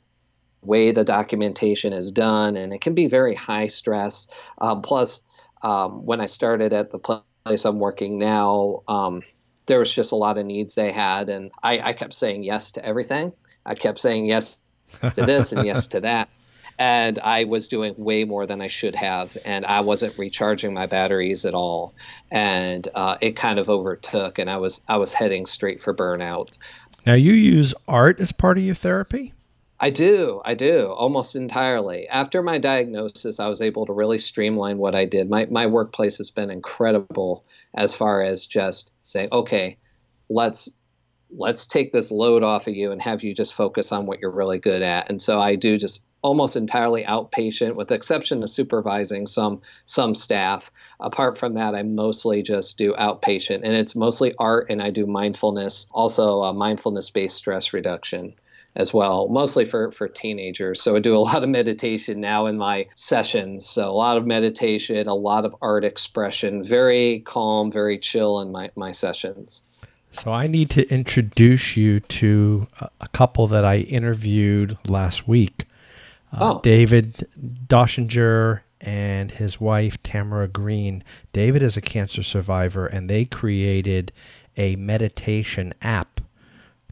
way 0.62 0.92
the 0.92 1.04
documentation 1.04 1.94
is 1.94 2.12
done, 2.12 2.56
and 2.56 2.74
it 2.74 2.82
can 2.82 2.94
be 2.94 3.08
very 3.08 3.34
high 3.34 3.68
stress. 3.68 4.28
Um, 4.60 4.82
plus, 4.82 5.22
um, 5.64 6.06
when 6.06 6.22
I 6.22 6.28
started 6.28 6.74
at 6.74 6.92
the 6.92 7.00
place 7.00 7.66
I'm 7.66 7.80
working 7.80 8.20
now, 8.20 8.84
um, 8.88 9.24
there 9.66 9.80
was 9.80 9.92
just 9.92 10.12
a 10.12 10.16
lot 10.16 10.38
of 10.38 10.46
needs 10.46 10.76
they 10.76 10.92
had, 10.92 11.30
and 11.30 11.52
I, 11.64 11.80
I 11.80 11.94
kept 11.94 12.14
saying 12.14 12.44
yes 12.44 12.72
to 12.72 12.86
everything. 12.86 13.34
I 13.66 13.74
kept 13.74 14.00
saying 14.00 14.28
yes 14.28 14.60
to 15.16 15.26
this 15.26 15.52
and 15.52 15.66
yes 15.66 15.88
to 15.88 16.02
that. 16.02 16.30
And 16.78 17.20
I 17.20 17.46
was 17.46 17.68
doing 17.68 17.96
way 17.98 18.26
more 18.26 18.46
than 18.46 18.62
I 18.62 18.68
should 18.68 18.96
have, 18.96 19.38
and 19.46 19.66
I 19.66 19.80
wasn't 19.80 20.18
recharging 20.18 20.74
my 20.74 20.86
batteries 20.86 21.46
at 21.46 21.54
all, 21.54 21.94
and 22.32 22.88
uh, 22.94 23.18
it 23.22 23.38
kind 23.38 23.60
of 23.60 23.70
overtook, 23.70 24.40
and 24.40 24.50
I 24.50 24.58
was 24.58 24.82
I 24.90 24.98
was 24.98 25.14
heading 25.14 25.46
straight 25.46 25.80
for 25.80 25.94
burnout. 25.94 26.50
Now 27.06 27.14
you 27.14 27.34
use 27.34 27.74
art 27.88 28.20
as 28.20 28.32
part 28.32 28.58
of 28.58 28.64
your 28.64 28.76
therapy. 28.76 29.34
I 29.80 29.90
do. 29.90 30.42
I 30.46 30.54
do 30.54 30.88
almost 30.88 31.36
entirely. 31.36 32.08
After 32.08 32.42
my 32.42 32.58
diagnosis, 32.58 33.40
I 33.40 33.48
was 33.48 33.62
able 33.62 33.86
to 33.86 33.94
really 33.94 34.20
streamline 34.20 34.78
what 34.78 34.96
I 34.96 35.06
did. 35.06 35.30
My 35.30 35.46
my 35.46 35.68
workplace 35.68 36.18
has 36.18 36.32
been 36.32 36.50
incredible 36.50 37.46
as 37.74 37.94
far 37.94 38.22
as 38.22 38.46
just 38.46 38.92
saying, 39.04 39.30
okay, 39.32 39.78
let's 40.30 40.70
let's 41.30 41.66
take 41.66 41.92
this 41.92 42.12
load 42.12 42.44
off 42.44 42.68
of 42.68 42.76
you 42.76 42.92
and 42.92 43.02
have 43.02 43.24
you 43.24 43.34
just 43.34 43.54
focus 43.54 43.92
on 43.92 44.06
what 44.06 44.20
you're 44.20 44.32
really 44.32 44.60
good 44.60 44.82
at. 44.82 45.10
And 45.10 45.22
so 45.22 45.42
I 45.42 45.56
do 45.56 45.78
just 45.78 46.06
almost 46.26 46.56
entirely 46.56 47.04
outpatient 47.04 47.76
with 47.76 47.90
the 47.90 47.94
exception 47.94 48.42
of 48.42 48.50
supervising 48.50 49.28
some 49.28 49.62
some 49.86 50.16
staff 50.16 50.72
apart 51.00 51.38
from 51.38 51.54
that 51.54 51.76
i 51.76 51.84
mostly 51.84 52.42
just 52.42 52.80
do 52.80 52.94
outpatient 52.94 53.62
and 53.64 53.74
it's 53.74 53.96
mostly 53.96 54.34
art 54.40 54.66
and 54.72 54.82
i 54.82 54.90
do 54.90 55.06
mindfulness 55.06 55.86
also 55.92 56.42
uh, 56.42 56.52
mindfulness 56.52 57.12
based 57.12 57.38
stress 57.38 57.74
reduction 57.74 58.34
as 58.78 58.94
well, 58.94 59.30
mostly 59.30 59.64
for, 59.64 59.90
for 59.92 60.10
teenagers. 60.10 60.82
So 60.82 60.98
I 60.98 61.00
do 61.00 61.16
a 61.16 61.20
lot 61.30 61.44
of 61.44 61.50
meditation 61.50 62.20
now 62.20 62.48
in 62.48 62.58
my 62.58 62.88
sessions. 62.96 63.66
So 63.66 63.90
a 63.90 63.94
lot 63.94 64.18
of 64.18 64.26
meditation, 64.26 65.08
a 65.08 65.16
lot 65.16 65.46
of 65.46 65.56
art 65.62 65.86
expression, 65.86 66.62
very 66.62 67.22
calm, 67.22 67.72
very 67.72 67.98
chill 67.98 68.42
in 68.42 68.52
my, 68.52 68.72
my 68.76 68.92
sessions. 68.92 69.62
So 70.12 70.32
I 70.32 70.48
need 70.48 70.70
to 70.72 70.90
introduce 70.90 71.78
you 71.78 72.00
to 72.00 72.68
a 73.02 73.08
couple 73.10 73.48
that 73.48 73.66
I 73.66 73.78
interviewed 73.78 74.78
last 74.88 75.28
week. 75.28 75.66
Uh, 76.36 76.56
oh. 76.56 76.62
David 76.62 77.28
Dachinger 77.68 78.62
and 78.82 79.32
his 79.32 79.60
wife 79.60 80.02
Tamara 80.04 80.48
Green. 80.48 81.04
David 81.34 81.64
is 81.64 81.78
a 81.78 81.82
cancer 81.82 82.24
survivor, 82.24 82.86
and 82.86 83.10
they 83.10 83.26
created 83.26 84.12
a 84.58 84.76
meditation 84.76 85.74
app 85.82 86.22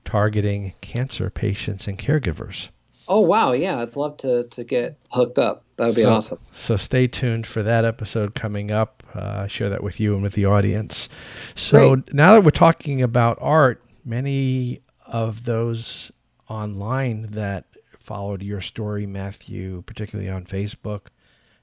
targeting 0.06 0.74
cancer 0.82 1.30
patients 1.30 1.88
and 1.88 1.98
caregivers. 1.98 2.70
Oh 3.08 3.20
wow, 3.20 3.52
yeah, 3.52 3.80
I'd 3.80 3.96
love 3.96 4.18
to 4.18 4.46
to 4.46 4.64
get 4.64 4.98
hooked 5.12 5.38
up. 5.38 5.64
That 5.76 5.88
would 5.88 5.96
be 5.96 6.02
so, 6.02 6.14
awesome. 6.14 6.40
So 6.54 6.78
stay 6.78 7.08
tuned 7.08 7.46
for 7.48 7.62
that 7.64 7.84
episode 7.84 8.36
coming 8.36 8.72
up. 8.72 9.04
Uh, 9.14 9.48
share 9.48 9.70
that 9.70 9.84
with 9.84 10.00
you 10.00 10.14
and 10.14 10.24
with 10.24 10.34
the 10.34 10.46
audience. 10.46 11.10
So 11.56 11.96
Great. 11.96 12.14
now 12.14 12.34
that 12.34 12.44
we're 12.44 12.52
talking 12.52 13.02
about 13.02 13.38
art, 13.42 13.84
many 14.06 14.82
of 15.06 15.44
those 15.44 16.12
online 16.48 17.28
that 17.32 17.66
followed 18.04 18.44
your 18.44 18.62
story, 18.62 19.06
Matthew, 19.06 19.82
particularly 19.86 20.30
on 20.30 20.44
Facebook, 20.44 21.08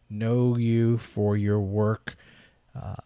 know 0.09 0.57
you 0.57 0.98
for 0.98 1.37
your 1.37 1.61
work 1.61 2.16
uh, 2.74 2.96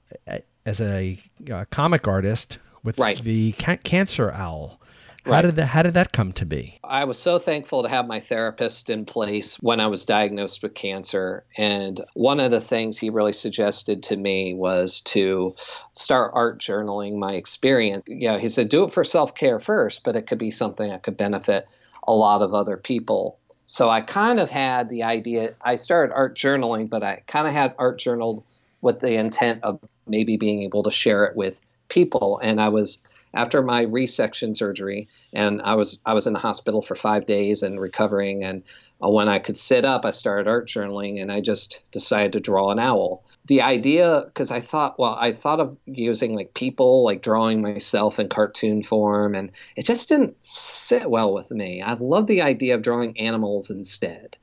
as 0.65 0.81
a 0.81 1.19
uh, 1.53 1.65
comic 1.71 2.09
artist 2.09 2.59
with 2.83 2.99
right. 2.99 3.19
the 3.23 3.53
ca- 3.53 3.77
Cancer 3.79 4.31
Owl. 4.33 4.81
How 5.25 5.31
right. 5.33 5.43
did 5.43 5.57
that 5.57 5.67
how 5.67 5.83
did 5.83 5.95
that 5.95 6.13
come 6.13 6.33
to 6.35 6.45
be? 6.45 6.79
I 6.85 7.05
was 7.05 7.19
so 7.19 7.39
thankful 7.39 7.83
to 7.83 7.89
have 7.89 8.07
my 8.07 8.21
therapist 8.21 8.91
in 8.91 9.07
place 9.07 9.57
when 9.57 9.81
I 9.81 9.87
was 9.87 10.05
diagnosed 10.05 10.63
with 10.63 10.75
cancer 10.75 11.45
and 11.57 11.99
one 12.13 12.41
of 12.41 12.51
the 12.51 12.61
things 12.61 12.99
he 12.99 13.09
really 13.09 13.33
suggested 13.33 14.03
to 14.03 14.19
me 14.19 14.53
was 14.53 15.01
to 15.01 15.55
start 15.95 16.33
art 16.35 16.61
journaling 16.61 17.17
my 17.17 17.33
experience. 17.33 18.05
You 18.07 18.29
know, 18.29 18.39
he 18.39 18.51
said 18.51 18.69
do 18.69 18.85
it 18.85 18.93
for 18.93 19.03
self-care 19.03 19.61
first, 19.61 20.05
but 20.05 20.15
it 20.15 20.27
could 20.27 20.39
be 20.39 20.51
something 20.51 20.91
that 20.91 21.03
could 21.03 21.17
benefit 21.17 21.67
a 22.07 22.13
lot 22.13 22.43
of 22.43 22.55
other 22.55 22.77
people. 22.77 23.39
So 23.67 23.89
I 23.89 24.01
kind 24.01 24.39
of 24.39 24.51
had 24.51 24.89
the 24.89 25.03
idea 25.03 25.55
I 25.63 25.77
started 25.77 26.13
art 26.15 26.37
journaling, 26.37 26.89
but 26.89 27.03
I 27.03 27.23
kind 27.27 27.47
of 27.47 27.55
had 27.55 27.75
art 27.79 27.99
journaled 27.99 28.45
with 28.83 29.01
the 29.01 29.15
intent 29.15 29.65
of 29.65 29.81
maybe 30.07 30.37
being 30.37 30.63
able 30.63 30.83
to 30.83 30.91
share 30.91 31.25
it 31.25 31.37
with 31.37 31.61
people 31.89 32.41
and 32.43 32.61
I 32.61 32.69
was 32.69 32.99
after 33.35 33.63
my 33.63 33.85
resection 33.85 34.57
surgery, 34.57 35.09
and 35.33 35.61
I 35.63 35.75
was 35.75 35.99
I 36.07 36.15
was 36.15 36.27
in 36.27 36.33
the 36.33 36.39
hospital 36.39 36.83
for 36.83 36.95
five 36.95 37.27
days 37.27 37.63
and 37.63 37.81
recovering. 37.81 38.45
And 38.45 38.63
uh, 39.03 39.11
when 39.11 39.29
I 39.29 39.39
could 39.39 39.57
sit 39.57 39.85
up, 39.85 40.05
I 40.05 40.11
started 40.11 40.49
art 40.49 40.69
journaling, 40.69 41.21
and 41.21 41.31
I 41.31 41.41
just 41.41 41.81
decided 41.91 42.33
to 42.33 42.41
draw 42.41 42.71
an 42.71 42.79
owl. 42.79 43.25
The 43.47 43.61
idea, 43.61 44.23
because 44.27 44.51
I 44.51 44.61
thought, 44.61 44.99
well, 44.99 45.17
I 45.19 45.33
thought 45.33 45.61
of 45.61 45.77
using 45.87 46.35
like 46.35 46.55
people, 46.55 47.05
like 47.05 47.23
drawing 47.23 47.61
myself 47.61 48.19
in 48.19 48.29
cartoon 48.29 48.83
form, 48.83 49.35
and 49.35 49.51
it 49.77 49.85
just 49.85 50.09
didn't 50.09 50.43
sit 50.43 51.11
well 51.11 51.35
with 51.35 51.51
me. 51.51 51.83
I 51.83 51.95
love 51.95 52.27
the 52.27 52.43
idea 52.43 52.75
of 52.75 52.83
drawing 52.83 53.19
animals 53.19 53.71
instead. 53.71 54.37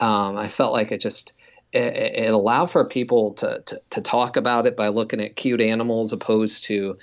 Um, 0.00 0.36
I 0.36 0.48
felt 0.48 0.72
like 0.72 0.92
it 0.92 1.00
just 1.00 1.32
it, 1.72 1.94
it 1.94 2.32
allowed 2.32 2.70
for 2.70 2.84
people 2.84 3.34
to, 3.34 3.62
to, 3.66 3.80
to 3.90 4.00
talk 4.00 4.36
about 4.36 4.66
it 4.66 4.76
by 4.76 4.88
looking 4.88 5.20
at 5.20 5.36
cute 5.36 5.60
animals 5.60 6.12
opposed 6.12 6.64
to 6.64 6.96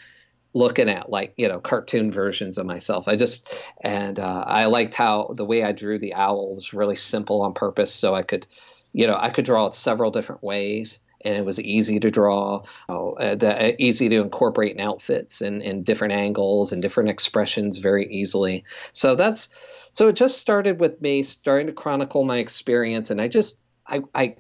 looking 0.53 0.89
at 0.89 1.09
like 1.09 1.33
you 1.37 1.47
know 1.47 1.59
cartoon 1.59 2.11
versions 2.11 2.57
of 2.57 2.65
myself 2.65 3.07
i 3.07 3.15
just 3.15 3.47
and 3.81 4.19
uh, 4.19 4.43
i 4.47 4.65
liked 4.65 4.93
how 4.93 5.33
the 5.35 5.45
way 5.45 5.63
i 5.63 5.71
drew 5.71 5.97
the 5.97 6.13
owl 6.13 6.55
was 6.55 6.73
really 6.73 6.97
simple 6.97 7.41
on 7.41 7.53
purpose 7.53 7.93
so 7.93 8.13
i 8.13 8.21
could 8.21 8.45
you 8.91 9.07
know 9.07 9.17
i 9.19 9.29
could 9.29 9.45
draw 9.45 9.65
it 9.65 9.73
several 9.73 10.11
different 10.11 10.43
ways 10.43 10.99
and 11.23 11.35
it 11.35 11.45
was 11.45 11.59
easy 11.59 11.99
to 11.99 12.11
draw, 12.11 12.63
oh, 12.89 13.13
uh, 13.13 13.35
the, 13.35 13.69
uh, 13.69 13.71
easy 13.79 14.09
to 14.09 14.21
incorporate 14.21 14.75
in 14.75 14.81
outfits 14.81 15.41
and, 15.41 15.61
and 15.61 15.85
different 15.85 16.13
angles 16.13 16.71
and 16.71 16.81
different 16.81 17.09
expressions 17.09 17.77
very 17.77 18.11
easily. 18.13 18.63
So 18.91 19.15
that's 19.15 19.49
so 19.91 20.07
it 20.07 20.15
just 20.15 20.39
started 20.39 20.79
with 20.79 21.01
me 21.01 21.23
starting 21.23 21.67
to 21.67 21.73
chronicle 21.73 22.23
my 22.23 22.39
experience, 22.39 23.09
and 23.11 23.21
I 23.21 23.27
just 23.27 23.61
I 23.87 24.01
I 24.13 24.35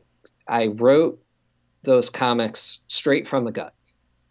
I 0.47 0.67
wrote 0.67 1.21
those 1.83 2.09
comics 2.09 2.79
straight 2.87 3.27
from 3.27 3.45
the 3.45 3.51
gut, 3.51 3.73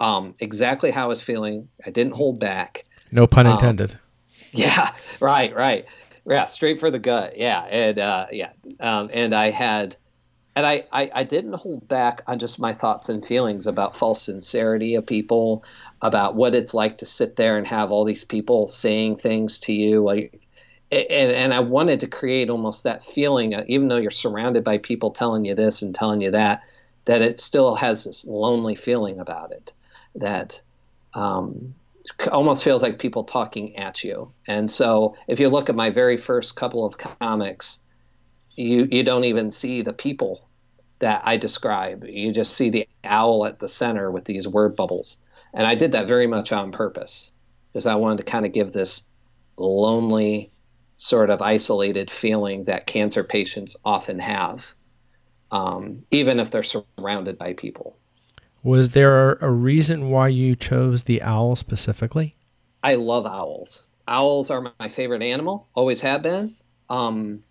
um, 0.03 0.35
exactly 0.41 0.91
how 0.91 1.05
I 1.05 1.07
was 1.07 1.21
feeling. 1.21 1.69
I 1.87 1.91
didn't 1.91 2.15
hold 2.15 2.41
back. 2.41 2.85
No 3.13 3.27
pun 3.27 3.47
um, 3.47 3.53
intended. 3.53 3.93
Um, 3.93 3.99
yeah, 4.53 4.95
right, 5.21 5.55
right, 5.55 5.87
yeah, 6.27 6.47
straight 6.47 6.81
for 6.81 6.91
the 6.91 6.99
gut. 6.99 7.39
Yeah, 7.39 7.61
and 7.61 7.99
uh, 7.99 8.27
yeah, 8.33 8.51
um, 8.81 9.11
and 9.13 9.33
I 9.33 9.51
had 9.51 9.97
and 10.55 10.67
I, 10.67 10.85
I, 10.93 11.11
I, 11.15 11.25
didn't 11.25 11.55
hold 11.55 11.89
back 11.89 12.23
on 12.27 12.39
just 12.39 12.59
my 12.59 12.75
thoughts 12.75 13.09
and 13.09 13.25
feelings 13.25 13.67
about 13.67 13.97
false 13.97 14.21
sincerity 14.21 14.97
of 14.97 15.07
people, 15.07 15.65
about 16.03 16.35
what 16.35 16.55
it's 16.55 16.75
like 16.75 16.99
to 16.99 17.07
sit 17.07 17.37
there 17.37 17.57
and 17.57 17.67
have 17.67 17.91
all 17.91 18.05
these 18.05 18.25
people 18.25 18.69
saying 18.69 19.17
things 19.17 19.61
to 19.61 19.73
you. 19.73 20.05
Like, 20.05 20.43
and, 20.91 21.33
and 21.33 21.55
I 21.55 21.61
wanted 21.61 22.01
to 22.01 22.07
create 22.07 22.51
almost 22.51 22.85
that 22.85 23.03
feeling, 23.03 23.55
even 23.67 23.89
though 23.89 23.97
you're 23.97 24.11
surrounded 24.11 24.63
by 24.63 24.77
people 24.77 25.13
telling 25.13 25.47
you 25.47 25.55
this 25.55 25.81
and 25.81 25.95
telling 25.95 26.21
you 26.21 26.33
that, 26.33 26.61
that 27.07 27.23
it 27.23 27.41
still 27.41 27.75
has 27.77 28.05
this 28.05 28.27
lonely 28.27 28.75
feeling 28.75 29.21
about 29.21 29.53
it. 29.53 29.73
That 30.15 30.61
um, 31.15 31.75
almost 32.31 32.65
feels 32.65 32.83
like 32.83 32.99
people 32.99 33.25
talking 33.25 33.77
at 33.77 34.05
you. 34.05 34.33
And 34.47 34.71
so 34.71 35.17
if 35.27 35.41
you 35.41 35.49
look 35.49 35.69
at 35.69 35.75
my 35.75 35.91
very 35.91 36.17
first 36.17 36.57
couple 36.57 36.85
of 36.85 36.99
comics, 36.99 37.81
you 38.55 38.89
you 38.91 39.03
don't 39.03 39.25
even 39.25 39.51
see 39.51 39.83
the 39.83 39.93
people 39.93 40.49
that 40.99 41.23
I 41.25 41.37
describe. 41.37 42.05
You 42.05 42.33
just 42.33 42.53
see 42.55 42.71
the 42.71 42.89
owl 43.05 43.47
at 43.47 43.59
the 43.59 43.69
center 43.69 44.11
with 44.11 44.25
these 44.25 44.47
word 44.47 44.77
bubbles. 44.77 45.17
And 45.55 45.67
I 45.67 45.75
did 45.75 45.93
that 45.93 46.09
very 46.09 46.27
much 46.27 46.53
on 46.53 46.73
purpose 46.73 47.31
because 47.73 47.87
I 47.87 47.97
wanted 47.97 48.19
to 48.19 48.31
kind 48.31 48.47
of 48.47 48.53
give 48.53 48.73
this 48.73 49.03
lonely, 49.57 50.53
sort 50.97 51.31
of 51.31 51.43
isolated 51.43 52.11
feeling 52.11 52.65
that 52.65 52.87
cancer 52.87 53.25
patients 53.25 53.77
often 53.85 54.19
have, 54.19 54.73
um, 55.51 56.05
even 56.11 56.39
if 56.39 56.51
they're 56.51 56.63
surrounded 56.63 57.37
by 57.37 57.55
people. 57.55 57.97
Was 58.63 58.91
there 58.91 59.33
a 59.35 59.51
reason 59.51 60.11
why 60.11 60.29
you 60.29 60.55
chose 60.55 61.05
the 61.05 61.23
owl 61.23 61.57
specifically? 61.57 62.37
I 62.83 62.95
love 62.95 63.27
owls. 63.27 63.83
Owls 64.07 64.51
are 64.51 64.73
my 64.79 64.89
favorite 64.89 65.23
animal, 65.23 65.69
always 65.75 66.01
have 66.01 66.23
been. 66.23 66.57
Um, 66.89 67.43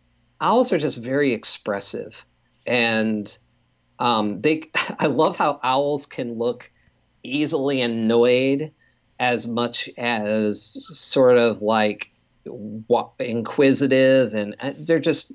owls 0.41 0.73
are 0.73 0.79
just 0.79 0.97
very 0.97 1.33
expressive 1.33 2.25
and 2.65 3.37
um, 3.99 4.41
they 4.41 4.63
i 4.99 5.05
love 5.05 5.37
how 5.37 5.59
owls 5.63 6.05
can 6.05 6.37
look 6.37 6.69
easily 7.23 7.81
annoyed 7.81 8.71
as 9.19 9.47
much 9.47 9.87
as 9.97 10.77
sort 10.97 11.37
of 11.37 11.61
like 11.61 12.09
inquisitive 13.19 14.33
and 14.33 14.55
they're 14.79 14.99
just 14.99 15.31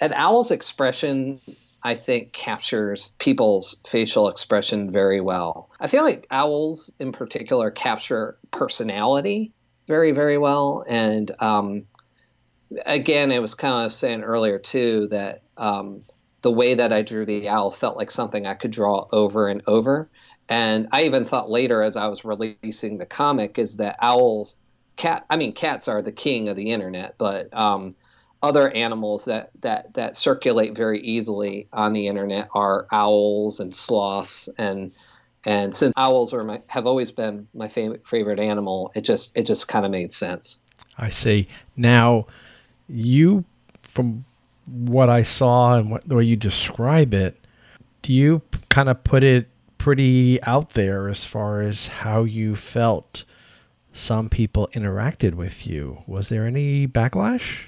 an 0.00 0.12
owl's 0.12 0.50
expression 0.50 1.40
i 1.84 1.94
think 1.94 2.32
captures 2.32 3.12
people's 3.18 3.80
facial 3.86 4.28
expression 4.28 4.90
very 4.90 5.20
well 5.20 5.70
i 5.80 5.86
feel 5.86 6.02
like 6.02 6.26
owls 6.30 6.90
in 6.98 7.12
particular 7.12 7.70
capture 7.70 8.38
personality 8.50 9.52
very 9.86 10.12
very 10.12 10.38
well 10.38 10.84
and 10.88 11.32
um, 11.40 11.84
again, 12.86 13.30
it 13.30 13.40
was 13.40 13.54
kind 13.54 13.86
of 13.86 13.92
saying 13.92 14.22
earlier 14.22 14.58
too 14.58 15.08
that 15.08 15.42
um, 15.56 16.02
the 16.42 16.50
way 16.50 16.74
that 16.74 16.92
I 16.92 17.02
drew 17.02 17.24
the 17.24 17.48
owl 17.48 17.70
felt 17.70 17.96
like 17.96 18.10
something 18.10 18.46
I 18.46 18.54
could 18.54 18.70
draw 18.70 19.06
over 19.12 19.48
and 19.48 19.62
over. 19.66 20.08
And 20.48 20.88
I 20.92 21.04
even 21.04 21.24
thought 21.24 21.50
later, 21.50 21.82
as 21.82 21.96
I 21.96 22.08
was 22.08 22.24
releasing 22.24 22.98
the 22.98 23.06
comic, 23.06 23.58
is 23.58 23.76
that 23.76 23.96
owls, 24.00 24.56
cat. 24.96 25.24
I 25.30 25.36
mean, 25.36 25.52
cats 25.52 25.88
are 25.88 26.02
the 26.02 26.12
king 26.12 26.48
of 26.48 26.56
the 26.56 26.70
internet, 26.70 27.14
but 27.16 27.52
um, 27.56 27.94
other 28.42 28.70
animals 28.70 29.24
that 29.26 29.50
that 29.60 29.94
that 29.94 30.16
circulate 30.16 30.76
very 30.76 31.00
easily 31.00 31.68
on 31.72 31.92
the 31.92 32.08
internet 32.08 32.48
are 32.54 32.86
owls 32.90 33.60
and 33.60 33.74
sloths 33.74 34.48
and 34.58 34.92
and 35.44 35.74
since 35.74 35.92
owls 35.96 36.32
are 36.32 36.44
my, 36.44 36.60
have 36.68 36.86
always 36.86 37.10
been 37.10 37.48
my 37.54 37.68
favorite 37.68 38.06
favorite 38.06 38.38
animal, 38.38 38.92
it 38.94 39.02
just 39.02 39.36
it 39.36 39.44
just 39.44 39.68
kind 39.68 39.84
of 39.84 39.90
made 39.90 40.12
sense. 40.12 40.58
I 40.98 41.08
see. 41.10 41.48
Now, 41.76 42.26
you, 42.88 43.44
from 43.82 44.24
what 44.66 45.08
I 45.08 45.22
saw 45.22 45.78
and 45.78 45.90
what, 45.90 46.08
the 46.08 46.14
way 46.14 46.24
you 46.24 46.36
describe 46.36 47.12
it, 47.12 47.36
do 48.02 48.12
you 48.12 48.42
kind 48.68 48.88
of 48.88 49.02
put 49.02 49.24
it 49.24 49.48
pretty 49.78 50.40
out 50.44 50.70
there 50.70 51.08
as 51.08 51.24
far 51.24 51.60
as 51.60 51.88
how 51.88 52.22
you 52.22 52.54
felt 52.54 53.24
some 53.92 54.28
people 54.28 54.68
interacted 54.74 55.34
with 55.34 55.66
you? 55.66 56.02
Was 56.06 56.28
there 56.28 56.46
any 56.46 56.86
backlash? 56.86 57.64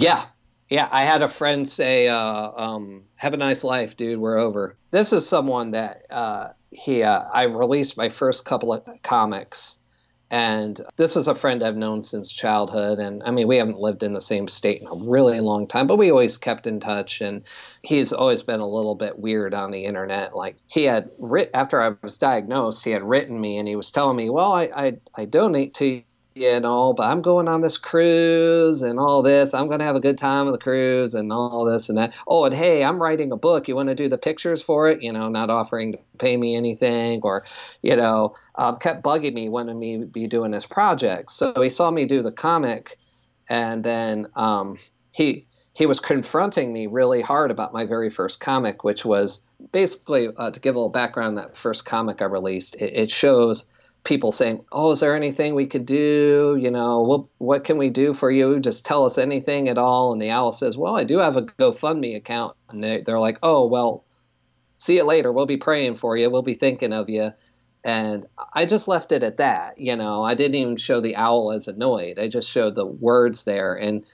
Yeah. 0.00 0.24
Yeah. 0.68 0.88
I 0.90 1.02
had 1.02 1.22
a 1.22 1.28
friend 1.28 1.68
say, 1.68 2.08
uh, 2.08 2.50
um, 2.54 3.04
have 3.16 3.34
a 3.34 3.38
nice 3.38 3.64
life, 3.64 3.96
dude. 3.96 4.18
We're 4.18 4.38
over. 4.38 4.76
This 4.90 5.12
is 5.12 5.28
someone 5.28 5.72
that 5.72 6.06
uh, 6.10 6.48
he, 6.70 7.02
uh, 7.02 7.22
I 7.32 7.44
released 7.44 7.96
my 7.96 8.08
first 8.08 8.44
couple 8.44 8.72
of 8.72 8.84
comics 9.02 9.78
and 10.30 10.80
this 10.96 11.14
is 11.14 11.28
a 11.28 11.36
friend 11.36 11.62
I've 11.62 11.76
known 11.76 12.02
since 12.02 12.32
childhood. 12.32 12.98
And 12.98 13.22
I 13.24 13.30
mean, 13.30 13.46
we 13.46 13.58
haven't 13.58 13.78
lived 13.78 14.02
in 14.02 14.12
the 14.12 14.20
same 14.20 14.48
state 14.48 14.80
in 14.80 14.88
a 14.88 14.94
really 14.94 15.38
long 15.40 15.68
time, 15.68 15.86
but 15.86 15.98
we 15.98 16.10
always 16.10 16.36
kept 16.36 16.66
in 16.66 16.80
touch. 16.80 17.20
And 17.20 17.42
he's 17.82 18.12
always 18.12 18.42
been 18.42 18.58
a 18.58 18.68
little 18.68 18.96
bit 18.96 19.18
weird 19.20 19.54
on 19.54 19.70
the 19.70 19.84
internet. 19.84 20.34
Like 20.34 20.56
he 20.66 20.82
had 20.84 21.10
writ 21.18 21.50
after 21.54 21.80
I 21.80 21.94
was 22.02 22.18
diagnosed, 22.18 22.84
he 22.84 22.90
had 22.90 23.04
written 23.04 23.40
me 23.40 23.58
and 23.58 23.68
he 23.68 23.76
was 23.76 23.92
telling 23.92 24.16
me, 24.16 24.28
well, 24.28 24.52
I, 24.52 24.64
I, 24.64 24.92
I 25.14 25.24
donate 25.26 25.74
to 25.74 26.02
you 26.36 26.60
know, 26.60 26.92
but 26.92 27.04
I'm 27.04 27.22
going 27.22 27.48
on 27.48 27.62
this 27.62 27.78
cruise 27.78 28.82
and 28.82 29.00
all 29.00 29.22
this. 29.22 29.54
I'm 29.54 29.68
going 29.68 29.78
to 29.78 29.86
have 29.86 29.96
a 29.96 30.00
good 30.00 30.18
time 30.18 30.46
on 30.46 30.52
the 30.52 30.58
cruise 30.58 31.14
and 31.14 31.32
all 31.32 31.64
this 31.64 31.88
and 31.88 31.96
that. 31.96 32.12
Oh, 32.28 32.44
and 32.44 32.54
hey, 32.54 32.84
I'm 32.84 33.00
writing 33.00 33.32
a 33.32 33.38
book. 33.38 33.68
You 33.68 33.74
want 33.74 33.88
to 33.88 33.94
do 33.94 34.10
the 34.10 34.18
pictures 34.18 34.62
for 34.62 34.86
it? 34.90 35.02
You 35.02 35.14
know, 35.14 35.30
not 35.30 35.48
offering 35.48 35.92
to 35.92 35.98
pay 36.18 36.36
me 36.36 36.54
anything 36.54 37.22
or, 37.22 37.46
you 37.80 37.96
know, 37.96 38.34
uh, 38.56 38.74
kept 38.74 39.02
bugging 39.02 39.32
me, 39.32 39.48
wanting 39.48 39.78
me 39.78 40.04
be 40.04 40.26
doing 40.26 40.50
this 40.50 40.66
project. 40.66 41.32
So 41.32 41.54
he 41.58 41.70
saw 41.70 41.90
me 41.90 42.04
do 42.04 42.22
the 42.22 42.32
comic 42.32 42.98
and 43.48 43.82
then 43.82 44.26
um, 44.36 44.78
he, 45.12 45.46
he 45.72 45.86
was 45.86 46.00
confronting 46.00 46.70
me 46.70 46.86
really 46.86 47.22
hard 47.22 47.50
about 47.50 47.72
my 47.72 47.86
very 47.86 48.10
first 48.10 48.40
comic, 48.40 48.84
which 48.84 49.06
was 49.06 49.40
basically 49.72 50.28
uh, 50.36 50.50
to 50.50 50.60
give 50.60 50.74
a 50.74 50.78
little 50.78 50.90
background. 50.90 51.38
That 51.38 51.56
first 51.56 51.86
comic 51.86 52.20
I 52.20 52.26
released, 52.26 52.74
it, 52.74 52.92
it 52.92 53.10
shows 53.10 53.64
people 54.06 54.32
saying, 54.32 54.64
"Oh, 54.72 54.92
is 54.92 55.00
there 55.00 55.14
anything 55.14 55.54
we 55.54 55.66
could 55.66 55.84
do? 55.84 56.56
You 56.58 56.70
know, 56.70 57.02
what 57.02 57.26
what 57.36 57.64
can 57.64 57.76
we 57.76 57.90
do 57.90 58.14
for 58.14 58.30
you? 58.30 58.58
Just 58.60 58.86
tell 58.86 59.04
us 59.04 59.18
anything 59.18 59.68
at 59.68 59.76
all." 59.76 60.12
And 60.12 60.22
the 60.22 60.30
owl 60.30 60.52
says, 60.52 60.78
"Well, 60.78 60.96
I 60.96 61.04
do 61.04 61.18
have 61.18 61.36
a 61.36 61.42
GoFundMe 61.42 62.16
account." 62.16 62.56
And 62.70 62.82
they, 62.82 63.02
they're 63.02 63.20
like, 63.20 63.38
"Oh, 63.42 63.66
well, 63.66 64.04
see 64.78 64.96
you 64.96 65.04
later. 65.04 65.30
We'll 65.30 65.44
be 65.44 65.58
praying 65.58 65.96
for 65.96 66.16
you. 66.16 66.30
We'll 66.30 66.42
be 66.42 66.54
thinking 66.54 66.94
of 66.94 67.10
you." 67.10 67.32
And 67.84 68.26
I 68.54 68.64
just 68.64 68.88
left 68.88 69.12
it 69.12 69.22
at 69.22 69.36
that. 69.36 69.78
You 69.78 69.96
know, 69.96 70.24
I 70.24 70.34
didn't 70.34 70.56
even 70.56 70.76
show 70.76 71.00
the 71.00 71.16
owl 71.16 71.52
as 71.52 71.68
annoyed. 71.68 72.18
I 72.18 72.28
just 72.28 72.50
showed 72.50 72.74
the 72.74 72.86
words 72.86 73.44
there 73.44 73.74
and. 73.74 74.06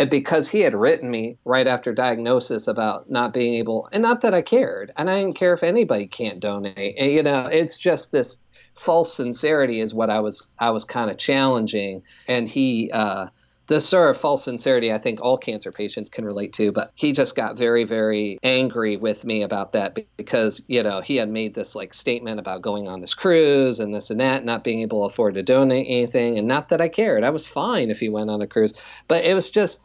And 0.00 0.10
because 0.10 0.48
he 0.48 0.60
had 0.60 0.76
written 0.76 1.10
me 1.10 1.38
right 1.44 1.66
after 1.66 1.92
diagnosis 1.92 2.68
about 2.68 3.10
not 3.10 3.32
being 3.32 3.54
able, 3.54 3.88
and 3.90 4.00
not 4.00 4.20
that 4.20 4.32
I 4.32 4.42
cared, 4.42 4.92
and 4.96 5.10
I 5.10 5.18
didn't 5.18 5.34
care 5.34 5.52
if 5.54 5.64
anybody 5.64 6.06
can't 6.06 6.38
donate. 6.38 6.94
And, 6.96 7.10
you 7.10 7.20
know, 7.20 7.46
it's 7.46 7.76
just 7.76 8.12
this 8.12 8.36
false 8.78 9.14
sincerity 9.14 9.80
is 9.80 9.92
what 9.92 10.10
I 10.10 10.20
was 10.20 10.46
I 10.58 10.70
was 10.70 10.84
kind 10.84 11.10
of 11.10 11.18
challenging, 11.18 12.02
and 12.26 12.48
he. 12.48 12.90
Uh, 12.92 13.28
this 13.68 13.86
sort 13.86 14.08
of 14.10 14.18
false 14.18 14.42
sincerity, 14.44 14.92
I 14.92 14.98
think 14.98 15.20
all 15.20 15.36
cancer 15.36 15.70
patients 15.70 16.08
can 16.08 16.24
relate 16.24 16.54
to, 16.54 16.72
but 16.72 16.90
he 16.94 17.12
just 17.12 17.36
got 17.36 17.58
very, 17.58 17.84
very 17.84 18.38
angry 18.42 18.96
with 18.96 19.24
me 19.24 19.42
about 19.42 19.72
that 19.74 19.98
because, 20.16 20.62
you 20.68 20.82
know, 20.82 21.02
he 21.02 21.16
had 21.16 21.28
made 21.28 21.54
this 21.54 21.74
like 21.74 21.92
statement 21.92 22.40
about 22.40 22.62
going 22.62 22.88
on 22.88 23.02
this 23.02 23.12
cruise 23.12 23.78
and 23.78 23.94
this 23.94 24.08
and 24.08 24.20
that, 24.20 24.46
not 24.46 24.64
being 24.64 24.80
able 24.80 25.06
to 25.06 25.12
afford 25.12 25.34
to 25.34 25.42
donate 25.42 25.86
anything. 25.86 26.38
And 26.38 26.48
not 26.48 26.70
that 26.70 26.80
I 26.80 26.88
cared. 26.88 27.24
I 27.24 27.30
was 27.30 27.46
fine 27.46 27.90
if 27.90 28.00
he 28.00 28.08
went 28.08 28.30
on 28.30 28.40
a 28.40 28.46
cruise, 28.46 28.72
but 29.06 29.22
it 29.22 29.34
was 29.34 29.50
just, 29.50 29.80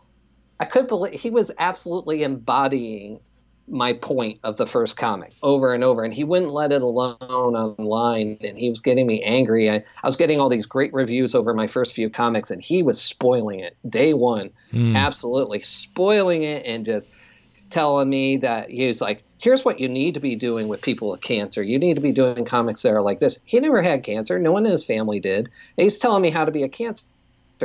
I 0.61 0.65
couldn't 0.65 0.87
believe 0.87 1.19
he 1.19 1.29
was 1.29 1.51
absolutely 1.59 2.23
embodying 2.23 3.19
my 3.67 3.93
point 3.93 4.39
of 4.43 4.57
the 4.57 4.67
first 4.67 4.97
comic 4.97 5.33
over 5.41 5.73
and 5.73 5.83
over. 5.83 6.03
And 6.03 6.13
he 6.13 6.23
wouldn't 6.23 6.51
let 6.51 6.71
it 6.71 6.81
alone 6.81 7.15
online 7.21 8.37
and 8.41 8.57
he 8.57 8.69
was 8.69 8.79
getting 8.79 9.07
me 9.07 9.23
angry. 9.23 9.69
I, 9.69 9.75
I 9.75 10.05
was 10.05 10.15
getting 10.15 10.39
all 10.39 10.49
these 10.49 10.65
great 10.65 10.93
reviews 10.93 11.33
over 11.33 11.53
my 11.53 11.67
first 11.67 11.93
few 11.93 12.09
comics 12.09 12.51
and 12.51 12.61
he 12.61 12.83
was 12.83 13.01
spoiling 13.01 13.59
it 13.59 13.77
day 13.89 14.13
one. 14.13 14.49
Mm. 14.71 14.95
absolutely 14.95 15.61
spoiling 15.61 16.43
it 16.43 16.65
and 16.65 16.83
just 16.83 17.09
telling 17.69 18.09
me 18.09 18.37
that 18.37 18.69
he 18.69 18.85
was 18.85 19.01
like 19.01 19.23
here's 19.39 19.65
what 19.65 19.79
you 19.79 19.89
need 19.89 20.13
to 20.13 20.19
be 20.19 20.35
doing 20.35 20.67
with 20.67 20.81
people 20.81 21.11
with 21.11 21.21
cancer. 21.21 21.61
You 21.61 21.77
need 21.77 21.95
to 21.95 22.01
be 22.01 22.11
doing 22.11 22.45
comics 22.45 22.81
that 22.83 22.93
are 22.93 23.01
like 23.01 23.19
this. 23.19 23.39
He 23.43 23.59
never 23.59 23.81
had 23.81 24.03
cancer. 24.03 24.39
No 24.39 24.53
one 24.53 24.65
in 24.65 24.71
his 24.71 24.85
family 24.85 25.19
did. 25.19 25.49
And 25.77 25.83
he's 25.83 25.97
telling 25.97 26.21
me 26.21 26.31
how 26.31 26.45
to 26.45 26.51
be 26.51 26.63
a 26.63 26.69
cancer 26.69 27.03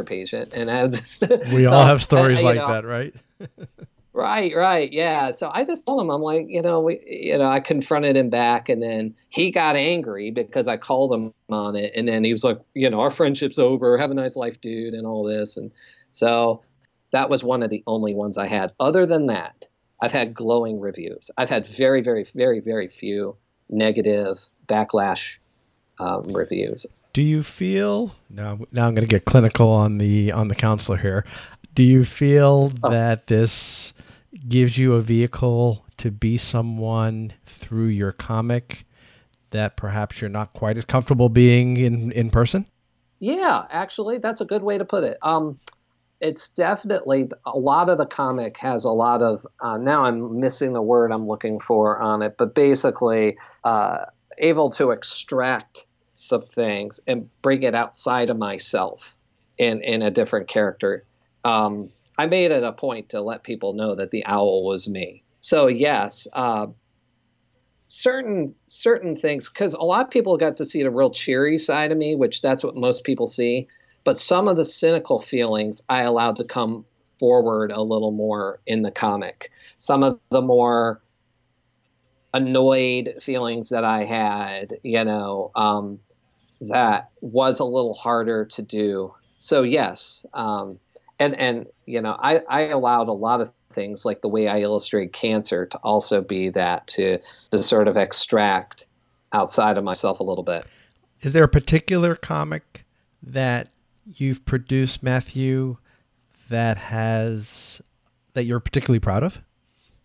patient 0.07 0.55
and 0.55 0.71
I 0.71 0.83
was 0.83 0.97
just 0.97 1.25
we 1.53 1.67
all 1.67 1.85
have 1.85 2.05
stories 2.05 2.41
like 2.41 2.57
know, 2.57 2.69
that 2.69 2.85
right 2.85 3.13
Right, 4.19 4.53
right, 4.53 4.93
yeah. 4.93 5.31
So 5.31 5.49
I 5.55 5.65
just 5.65 5.87
told 5.87 6.01
him, 6.01 6.11
I'm 6.11 6.21
like, 6.21 6.47
you 6.49 6.61
know, 6.61 6.81
we, 6.81 7.01
you 7.07 7.39
know, 7.39 7.49
I 7.49 7.61
confronted 7.61 8.17
him 8.17 8.31
back, 8.31 8.69
and 8.69 8.83
then 8.83 9.15
he 9.29 9.53
got 9.53 9.77
angry 9.77 10.33
because 10.33 10.67
I 10.67 10.77
called 10.77 11.13
him 11.13 11.33
on 11.51 11.77
it, 11.77 11.93
and 11.95 12.09
then 12.09 12.25
he 12.25 12.33
was 12.33 12.43
like, 12.43 12.61
you 12.75 12.91
know, 12.91 12.99
our 12.99 13.13
friendship's 13.13 13.61
over. 13.61 13.97
Have 13.97 14.11
a 14.11 14.15
nice 14.15 14.35
life, 14.35 14.61
dude, 14.61 14.95
and 14.95 15.07
all 15.07 15.23
this, 15.23 15.57
and 15.57 15.71
so 16.11 16.65
that 17.13 17.31
was 17.31 17.45
one 17.45 17.63
of 17.63 17.71
the 17.71 17.85
only 17.87 18.13
ones 18.13 18.37
I 18.37 18.49
had. 18.49 18.73
Other 18.81 19.07
than 19.07 19.27
that, 19.27 19.67
I've 20.03 20.11
had 20.11 20.35
glowing 20.35 20.81
reviews. 20.81 21.31
I've 21.39 21.49
had 21.49 21.65
very, 21.65 22.01
very, 22.01 22.25
very, 22.25 22.59
very 22.59 22.89
few 22.89 23.37
negative 23.71 24.45
backlash 24.69 25.39
um, 26.01 26.25
reviews. 26.25 26.87
Do 27.13 27.23
you 27.23 27.45
feel 27.45 28.17
now? 28.29 28.59
Now 28.73 28.89
I'm 28.89 28.97
going 28.97 29.07
to 29.07 29.11
get 29.11 29.27
clinical 29.27 29.71
on 29.71 29.99
the 29.99 30.33
on 30.33 30.49
the 30.49 30.57
counselor 30.57 30.99
here. 30.99 31.25
Do 31.77 31.85
you 31.85 32.05
feel 32.05 32.73
oh. 32.83 32.91
that 32.91 33.29
this 33.29 33.93
gives 34.49 34.77
you 34.79 34.95
a 34.95 35.01
vehicle 35.01 35.85
to 35.99 36.11
be 36.11 36.39
someone 36.39 37.33
through 37.47 37.87
your 37.87 38.13
comic 38.13 38.85
that 39.51 39.77
perhaps 39.77 40.21
you're 40.21 40.31
not 40.31 40.53
quite 40.53 40.77
as 40.77 40.85
comfortable 40.85 41.29
being 41.29 41.77
in 41.77 42.13
in 42.13 42.31
person? 42.31 42.67
Yeah, 43.19 43.65
actually, 43.71 44.19
that's 44.19 44.41
a 44.41 44.45
good 44.45 44.63
way 44.63 44.79
to 44.79 44.85
put 44.85 45.05
it. 45.05 45.19
Um, 45.23 45.59
it's 46.21 46.49
definitely 46.49 47.31
a 47.47 47.59
lot 47.59 47.89
of 47.89 47.99
the 47.99 48.07
comic 48.07 48.57
has 48.59 48.85
a 48.85 48.91
lot 48.91 49.23
of. 49.23 49.47
Uh, 49.61 49.79
now 49.79 50.05
I'm 50.05 50.41
missing 50.41 50.73
the 50.73 50.83
word 50.83 51.13
I'm 51.13 51.27
looking 51.27 51.61
for 51.61 51.99
on 51.99 52.23
it, 52.23 52.37
but 52.39 52.55
basically, 52.55 53.39
uh, 53.65 54.05
able 54.39 54.71
to 54.71 54.91
extract 54.91 55.87
some 56.15 56.43
things 56.43 57.01
and 57.07 57.29
bring 57.43 57.63
it 57.63 57.75
outside 57.75 58.31
of 58.31 58.37
myself 58.37 59.17
in 59.57 59.83
in 59.83 60.03
a 60.03 60.11
different 60.11 60.49
character. 60.49 61.05
Um, 61.45 61.91
I 62.19 62.27
made 62.27 62.51
it 62.51 62.65
a 62.65 62.73
point 62.73 63.11
to 63.11 63.21
let 63.21 63.45
people 63.45 63.73
know 63.73 63.95
that 63.95 64.11
the 64.11 64.27
owl 64.27 64.65
was 64.65 64.89
me. 64.89 65.23
So 65.41 65.69
yes, 65.69 66.27
uh, 66.33 66.67
certain 67.87 68.55
certain 68.67 69.17
things 69.17 69.49
because 69.49 69.73
a 69.73 69.81
lot 69.81 70.05
of 70.05 70.11
people 70.11 70.37
got 70.37 70.57
to 70.59 70.65
see 70.65 70.83
the 70.83 70.91
real 70.91 71.11
cheery 71.11 71.59
side 71.59 71.93
of 71.93 71.99
me, 71.99 72.17
which 72.17 72.43
that's 72.43 72.65
what 72.65 72.77
most 72.77 73.05
people 73.05 73.27
see. 73.27 73.69
But 74.05 74.19
some 74.19 74.49
of 74.49 74.57
the 74.57 74.65
cynical 74.65 75.21
feelings 75.21 75.83
I 75.89 76.03
allowed 76.03 76.37
to 76.37 76.45
come 76.45 76.85
forward 77.19 77.71
a 77.71 77.83
little 77.83 78.13
more 78.13 78.61
in 78.67 78.83
the 78.83 78.91
comic. 78.91 79.51
Some 79.77 80.03
of 80.03 80.21
the 80.31 80.43
more 80.43 81.01
annoyed 82.35 83.15
feelings 83.21 83.71
that 83.71 83.85
I 83.85 84.05
had, 84.05 84.79
you 84.83 85.05
know, 85.05 85.51
um, 85.55 86.01
that 86.61 87.11
was 87.21 87.61
a 87.61 87.65
little 87.65 87.95
harder 87.95 88.45
to 88.47 88.63
do. 88.63 89.15
So 89.39 89.63
yes, 89.63 90.27
um, 90.35 90.79
and 91.19 91.35
and 91.37 91.67
you 91.87 92.01
know 92.01 92.17
I, 92.19 92.41
I 92.49 92.61
allowed 92.69 93.09
a 93.09 93.13
lot 93.13 93.41
of 93.41 93.53
things 93.71 94.05
like 94.05 94.23
the 94.23 94.29
way 94.29 94.49
I 94.49 94.61
illustrate 94.61 95.13
cancer 95.13 95.67
to 95.67 95.79
also 95.79 96.23
be 96.23 96.51
that 96.51 96.87
to 96.89 97.19
to 97.51 97.59
sort 97.59 97.89
of 97.89 97.97
extract 97.97 98.87
outside 99.33 99.77
of 99.79 99.85
myself 99.85 100.21
a 100.21 100.25
little 100.25 100.45
bit. 100.45 100.67
Is 101.23 101.33
there 101.33 101.45
a 101.45 101.49
particular 101.49 102.15
comic 102.15 102.85
that 103.23 103.69
you've 104.07 104.45
produced, 104.45 105.03
Matthew, 105.03 105.77
that 106.49 106.79
has 106.79 107.81
that 108.35 108.45
you're 108.45 108.61
particularly 108.61 109.01
proud 109.01 109.23
of? 109.23 109.41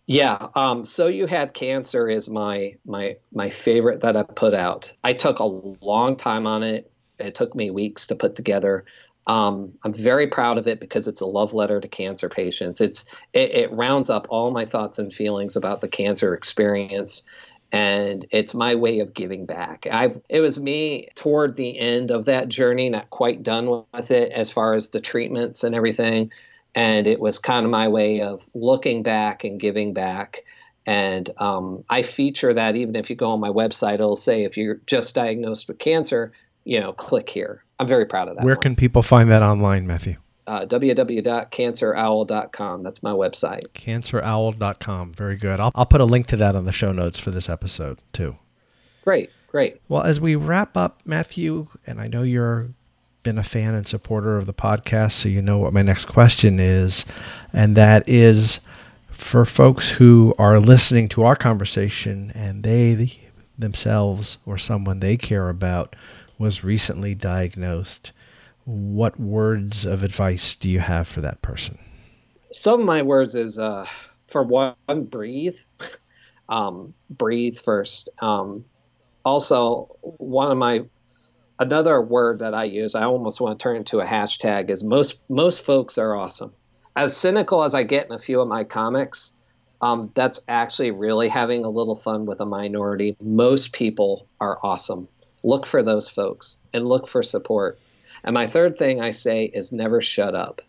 Yeah. 0.06 0.48
Um, 0.56 0.84
so 0.84 1.08
you 1.08 1.28
had 1.28 1.54
cancer 1.54 2.10
is 2.10 2.30
my 2.30 2.76
my 2.86 3.18
my 3.32 3.50
favorite 3.50 4.02
that 4.02 4.18
I 4.18 4.24
put 4.24 4.54
out. 4.54 4.94
I 5.04 5.14
took 5.14 5.40
a 5.40 5.46
long 5.46 6.18
time 6.18 6.46
on 6.48 6.64
it. 6.64 6.92
It 7.20 7.36
took 7.36 7.56
me 7.56 7.70
weeks 7.70 8.08
to 8.08 8.16
put 8.16 8.36
together. 8.36 8.86
Um, 9.26 9.74
I'm 9.84 9.94
very 9.94 10.28
proud 10.28 10.58
of 10.58 10.68
it 10.68 10.80
because 10.80 11.08
it's 11.08 11.22
a 11.22 11.26
love 11.26 11.54
letter 11.54 11.80
to 11.80 11.88
cancer 11.88 12.28
patients. 12.28 12.82
It's 12.82 13.06
it, 13.32 13.52
it, 13.52 13.72
rounds 13.72 14.10
up 14.10 14.28
all 14.30 14.52
my 14.52 14.66
thoughts 14.66 15.00
and 15.00 15.14
feelings 15.14 15.56
about 15.56 15.80
the 15.80 15.88
cancer 15.88 16.34
experience, 16.34 17.22
and 17.72 18.26
it's 18.32 18.54
my 18.54 18.76
way 18.76 19.00
of 19.00 19.14
giving 19.14 19.46
back. 19.46 19.88
I've 19.90 20.20
it 20.28 20.42
was 20.42 20.60
me 20.60 21.08
toward 21.16 21.56
the 21.56 21.80
end 21.80 22.12
of 22.12 22.26
that 22.26 22.50
journey, 22.50 22.90
not 22.90 23.10
quite 23.10 23.44
done 23.44 23.86
with 23.94 24.12
it 24.12 24.32
as 24.34 24.52
far 24.52 24.74
as 24.74 24.90
the 24.90 25.00
treatments 25.00 25.64
and 25.64 25.74
everything, 25.74 26.32
and 26.76 27.08
it 27.08 27.20
was 27.22 27.40
kind 27.40 27.66
of 27.66 27.72
my 27.72 27.88
way 27.88 28.22
of 28.22 28.46
looking 28.54 29.04
back 29.04 29.46
and 29.46 29.60
giving 29.60 29.94
back. 29.94 30.44
And 30.86 31.30
um, 31.38 31.86
I 31.90 32.02
feature 32.02 32.54
that 32.54 32.76
even 32.76 32.98
if 32.98 33.10
you 33.10 33.16
go 33.16 33.32
on 33.32 33.40
my 33.40 33.50
website, 33.50 33.96
it'll 33.96 34.18
say 34.18 34.44
if 34.44 34.58
you're 34.58 34.82
just 34.86 35.16
diagnosed 35.16 35.70
with 35.70 35.80
cancer, 35.80 36.34
you 36.66 36.80
know, 36.80 36.94
click 36.94 37.30
here. 37.30 37.64
I'm 37.80 37.88
very 37.88 38.06
proud 38.06 38.28
of 38.28 38.36
that. 38.38 38.46
Where 38.46 38.56
one. 38.56 38.62
can 38.62 38.76
people 38.76 39.04
find 39.04 39.30
that 39.32 39.44
online, 39.44 39.88
Matthew? 39.88 40.18
Uh, 40.46 40.66
www.cancerowl.com. 40.66 42.84
That's 42.84 43.02
my 43.02 43.12
website. 43.12 43.68
Cancerowl.com. 43.74 45.14
Very 45.14 45.38
good. 45.38 45.60
I'll, 45.60 45.72
I'll 45.74 45.86
put 45.86 46.02
a 46.02 46.06
link 46.06 46.28
to 46.28 46.36
that 46.38 46.56
on 46.56 46.66
the 46.66 46.74
show 46.74 46.92
notes 46.92 47.20
for 47.20 47.32
this 47.32 47.50
episode, 47.50 48.00
too. 48.12 48.36
Great, 49.04 49.32
great. 49.48 49.82
Well, 49.88 50.04
as 50.04 50.20
we 50.20 50.36
wrap 50.36 50.78
up, 50.78 51.02
Matthew, 51.06 51.68
and 51.88 52.02
I 52.02 52.08
know 52.08 52.24
you're 52.24 52.70
been 53.24 53.38
a 53.38 53.44
fan 53.44 53.74
and 53.74 53.88
supporter 53.88 54.38
of 54.38 54.46
the 54.46 54.54
podcast, 54.54 55.14
so 55.14 55.30
you 55.30 55.42
know 55.42 55.58
what 55.58 55.74
my 55.74 55.82
next 55.82 56.06
question 56.06 56.60
is, 56.60 57.06
and 57.54 57.76
that 57.78 58.08
is 58.08 58.60
for 59.10 59.46
folks 59.46 59.92
who 59.92 60.36
are 60.38 60.60
listening 60.60 61.08
to 61.08 61.24
our 61.24 61.36
conversation 61.36 62.32
and 62.36 62.64
they 62.64 63.20
themselves 63.58 64.38
or 64.46 64.58
someone 64.58 65.00
they 65.00 65.16
care 65.16 65.50
about 65.50 65.96
was 66.38 66.64
recently 66.64 67.16
diagnosed, 67.16 68.12
what 68.66 69.20
words 69.20 69.86
of 69.86 70.04
advice 70.04 70.54
do 70.54 70.70
you 70.70 70.80
have 70.80 71.08
for 71.08 71.22
that 71.22 71.42
person? 71.42 71.78
Some 72.52 72.82
of 72.82 72.86
my 72.86 73.02
words 73.02 73.36
is 73.36 73.58
uh, 73.58 73.86
for 74.28 74.44
one, 74.44 74.76
breathe. 74.88 75.58
Um, 76.50 76.94
breathe 77.10 77.58
first. 77.58 78.10
Um, 78.22 78.66
also, 79.24 79.96
one 80.02 80.52
of 80.52 80.58
my 80.58 80.82
another 81.58 82.02
word 82.02 82.40
that 82.40 82.54
I 82.54 82.66
use, 82.66 82.96
I 82.96 83.04
almost 83.04 83.40
want 83.40 83.58
to 83.58 83.64
turn 83.64 83.78
into 83.78 84.02
a 84.02 84.06
hashtag, 84.06 84.70
is 84.70 84.84
most 84.84 85.22
most 85.30 85.64
folks 85.64 85.98
are 85.98 86.14
awesome. 86.14 86.54
As 86.98 87.16
cynical 87.16 87.64
as 87.64 87.74
I 87.74 87.84
get 87.84 88.08
in 88.08 88.12
a 88.12 88.20
few 88.20 88.42
of 88.42 88.50
my 88.50 88.66
comics, 88.66 89.32
um, 89.82 90.12
that's 90.16 90.42
actually 90.50 90.92
really 90.92 91.30
having 91.30 91.64
a 91.64 91.70
little 91.70 91.96
fun 91.96 92.26
with 92.26 92.42
a 92.42 92.46
minority. 92.46 93.16
Most 93.22 93.72
people 93.72 94.28
are 94.42 94.60
awesome 94.62 95.08
look 95.44 95.66
for 95.66 95.84
those 95.84 96.10
folks 96.10 96.60
and 96.74 96.86
look 96.86 97.08
for 97.08 97.22
support. 97.24 97.80
And 98.24 98.34
my 98.34 98.48
third 98.48 98.78
thing 98.78 99.02
I 99.02 99.12
say 99.12 99.46
is 99.46 99.74
never 99.74 100.02
shut 100.02 100.36
up. 100.36 100.62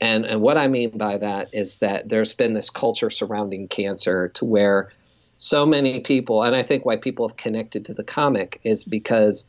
And, 0.00 0.24
and 0.24 0.40
what 0.40 0.58
I 0.58 0.66
mean 0.66 0.98
by 0.98 1.18
that 1.18 1.50
is 1.52 1.76
that 1.76 2.08
there's 2.08 2.32
been 2.32 2.54
this 2.54 2.70
culture 2.70 3.10
surrounding 3.10 3.68
cancer 3.68 4.28
to 4.30 4.44
where 4.44 4.90
so 5.36 5.64
many 5.64 6.00
people, 6.00 6.42
and 6.42 6.56
I 6.56 6.62
think 6.62 6.84
why 6.84 6.96
people 6.96 7.28
have 7.28 7.36
connected 7.36 7.84
to 7.84 7.94
the 7.94 8.04
comic 8.04 8.60
is 8.64 8.84
because 8.84 9.46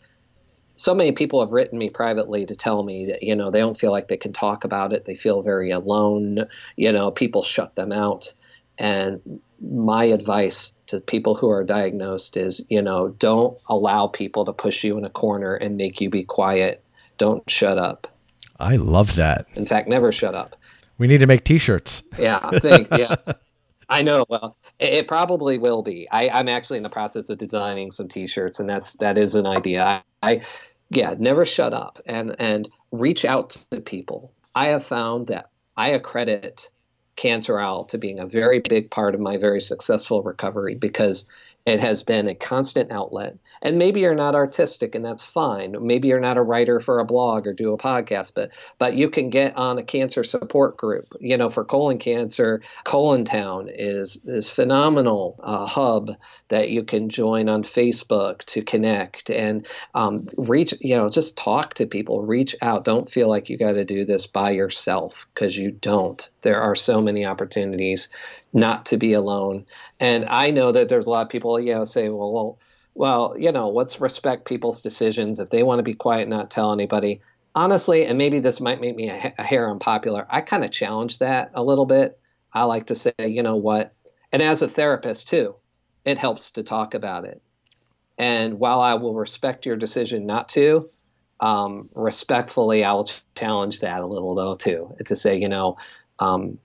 so 0.76 0.94
many 0.94 1.12
people 1.12 1.40
have 1.40 1.52
written 1.52 1.78
me 1.78 1.90
privately 1.90 2.46
to 2.46 2.56
tell 2.56 2.84
me 2.84 3.08
that, 3.08 3.24
you 3.24 3.36
know, 3.36 3.52
they 3.52 3.60
don't 3.60 3.78
feel 3.78 3.92
like 3.92 4.08
they 4.08 4.18
can 4.18 4.34
talk 4.34 4.64
about 4.64 4.94
it. 4.94 5.06
They 5.06 5.16
feel 5.16 5.42
very 5.42 5.72
alone. 5.72 6.46
You 6.76 6.92
know, 6.92 7.12
people 7.12 7.44
shut 7.44 7.76
them 7.76 7.92
out. 7.92 8.34
And 8.78 9.42
my 9.72 10.06
advice 10.06 10.74
to 10.88 11.00
people 11.00 11.36
who 11.36 11.50
are 11.50 11.64
diagnosed 11.64 12.36
is, 12.38 12.62
you 12.70 12.82
know, 12.82 13.10
don't 13.10 13.58
allow 13.68 14.08
people 14.08 14.46
to 14.46 14.54
push 14.54 14.84
you 14.84 14.98
in 14.98 15.06
a 15.06 15.10
corner 15.10 15.56
and 15.56 15.78
make 15.78 16.02
you 16.02 16.10
be 16.10 16.24
quiet. 16.24 16.84
Don't 17.18 17.48
shut 17.50 17.78
up. 17.78 18.08
I 18.60 18.76
love 18.76 19.16
that. 19.16 19.48
In 19.56 19.66
fact, 19.66 19.88
never 19.88 20.12
shut 20.12 20.36
up. 20.36 20.56
We 20.98 21.08
need 21.08 21.20
to 21.20 21.28
make 21.28 21.44
T-shirts. 21.44 22.04
Yeah, 22.18 22.40
I 22.42 22.60
think. 22.60 22.88
Yeah, 22.92 23.16
I 23.90 24.02
know. 24.02 24.26
Well, 24.30 24.58
it, 24.80 24.94
it 24.94 25.08
probably 25.08 25.58
will 25.58 25.82
be. 25.82 26.08
I, 26.12 26.40
am 26.40 26.48
actually 26.48 26.78
in 26.78 26.84
the 26.84 26.90
process 26.90 27.30
of 27.30 27.38
designing 27.38 27.92
some 27.92 28.08
T-shirts, 28.08 28.60
and 28.60 28.70
that's 28.70 28.94
that 28.94 29.18
is 29.18 29.36
an 29.36 29.48
idea. 29.48 29.84
I, 29.84 30.02
I 30.22 30.42
yeah, 30.90 31.16
never 31.18 31.46
shut 31.46 31.74
up 31.74 32.00
and 32.06 32.36
and 32.40 32.70
reach 32.92 33.26
out 33.26 33.58
to 33.72 33.82
people. 33.82 34.32
I 34.56 34.68
have 34.68 34.86
found 34.86 35.28
that 35.28 35.50
I 35.76 35.90
accredit 35.90 36.70
Cancer 37.16 37.60
Owl 37.60 37.86
to 37.86 37.98
being 37.98 38.20
a 38.20 38.26
very 38.26 38.60
big 38.60 38.90
part 38.90 39.14
of 39.14 39.22
my 39.22 39.38
very 39.38 39.62
successful 39.62 40.24
recovery 40.24 40.76
because 40.76 41.28
it 41.66 41.80
has 41.80 42.04
been 42.04 42.28
a 42.28 42.36
constant 42.36 42.92
outlet. 42.92 43.38
And 43.62 43.78
maybe 43.78 44.02
you're 44.02 44.16
not 44.16 44.36
artistic 44.36 44.96
and 44.96 45.06
that's 45.06 45.24
fine. 45.24 45.76
Maybe 45.80 46.10
you're 46.10 46.20
not 46.20 46.38
a 46.38 46.42
writer 46.42 46.82
for 46.82 47.00
a 47.00 47.06
blog 47.06 47.48
or 47.48 47.54
do 47.54 47.72
a 47.74 47.78
podcast, 47.78 48.34
but 48.36 48.52
but 48.80 48.96
you 48.96 49.10
can 49.10 49.30
get 49.30 49.56
on 49.56 49.78
a 49.78 49.84
cancer 49.84 50.26
support 50.26 50.76
group. 50.76 51.08
You 51.22 51.38
know, 51.38 51.50
for 51.50 51.64
colon 51.64 52.00
cancer, 52.00 52.62
Colon 52.84 53.24
Town 53.24 53.70
is 53.74 54.22
is 54.26 54.50
phenomenal 54.50 55.40
uh, 55.42 55.66
hub 55.66 56.12
that 56.50 56.70
you 56.70 56.84
can 56.84 57.08
join 57.08 57.48
on 57.48 57.64
Facebook 57.64 58.44
to 58.46 58.62
connect 58.62 59.30
and 59.30 59.66
um, 59.96 60.28
reach. 60.38 60.74
You 60.82 60.98
know, 60.98 61.10
just 61.10 61.38
talk 61.38 61.76
to 61.76 61.86
people, 61.86 62.22
reach 62.22 62.56
out. 62.62 62.84
Don't 62.84 63.10
feel 63.10 63.30
like 63.30 63.50
you 63.50 63.58
got 63.58 63.74
to 63.74 63.86
do 63.86 64.04
this 64.04 64.28
by 64.28 64.52
yourself 64.52 65.28
because 65.34 65.58
you 65.58 65.72
don't. 65.72 66.30
There 66.42 66.62
are 66.62 66.76
so 66.76 67.02
many 67.02 67.26
opportunities 67.26 68.10
not 68.54 68.86
to 68.88 68.98
be 68.98 69.14
alone. 69.14 69.66
And 70.00 70.26
I 70.30 70.52
know 70.52 70.72
that 70.72 70.88
there's 70.88 71.08
a 71.08 71.10
lot 71.10 71.24
of 71.24 71.30
people, 71.30 71.60
you 71.60 71.74
know, 71.74 71.86
say, 71.86 72.10
well, 72.10 72.32
well, 72.32 72.60
well, 72.96 73.36
you 73.38 73.52
know, 73.52 73.70
let's 73.70 74.00
respect 74.00 74.46
people's 74.46 74.82
decisions. 74.82 75.40
If 75.40 75.50
they 75.50 75.64
want 75.64 75.80
to 75.80 75.84
be 75.84 75.96
quiet, 75.96 76.28
not 76.28 76.52
tell 76.52 76.72
anybody. 76.72 77.22
Honestly, 77.56 78.06
and 78.06 78.18
maybe 78.18 78.40
this 78.40 78.62
might 78.62 78.82
make 78.82 78.96
me 78.96 79.10
a, 79.10 79.34
a 79.38 79.44
hair 79.44 79.70
unpopular. 79.70 80.28
I 80.30 80.42
kind 80.42 80.64
of 80.64 80.72
challenge 80.72 81.20
that 81.20 81.52
a 81.56 81.64
little 81.64 81.86
bit. 81.86 82.20
I 82.54 82.64
like 82.66 82.88
to 82.88 82.96
say, 82.96 83.14
you 83.20 83.42
know 83.42 83.56
what? 83.56 83.94
And 84.32 84.42
as 84.42 84.62
a 84.62 84.68
therapist 84.68 85.28
too, 85.28 85.56
it 86.06 86.18
helps 86.18 86.52
to 86.52 86.64
talk 86.64 86.94
about 86.94 87.26
it. 87.26 87.42
And 88.18 88.60
while 88.60 88.80
I 88.80 88.94
will 88.96 89.16
respect 89.16 89.66
your 89.66 89.76
decision 89.76 90.28
not 90.28 90.50
to, 90.50 90.90
um, 91.40 91.90
respectfully, 91.96 92.84
I 92.84 92.94
will 92.94 93.10
challenge 93.36 93.80
that 93.80 94.02
a 94.02 94.06
little 94.06 94.36
though 94.36 94.56
too, 94.56 94.96
to 95.06 95.16
say, 95.16 95.38
you 95.38 95.50
know, 95.50 95.78
um, 96.20 96.60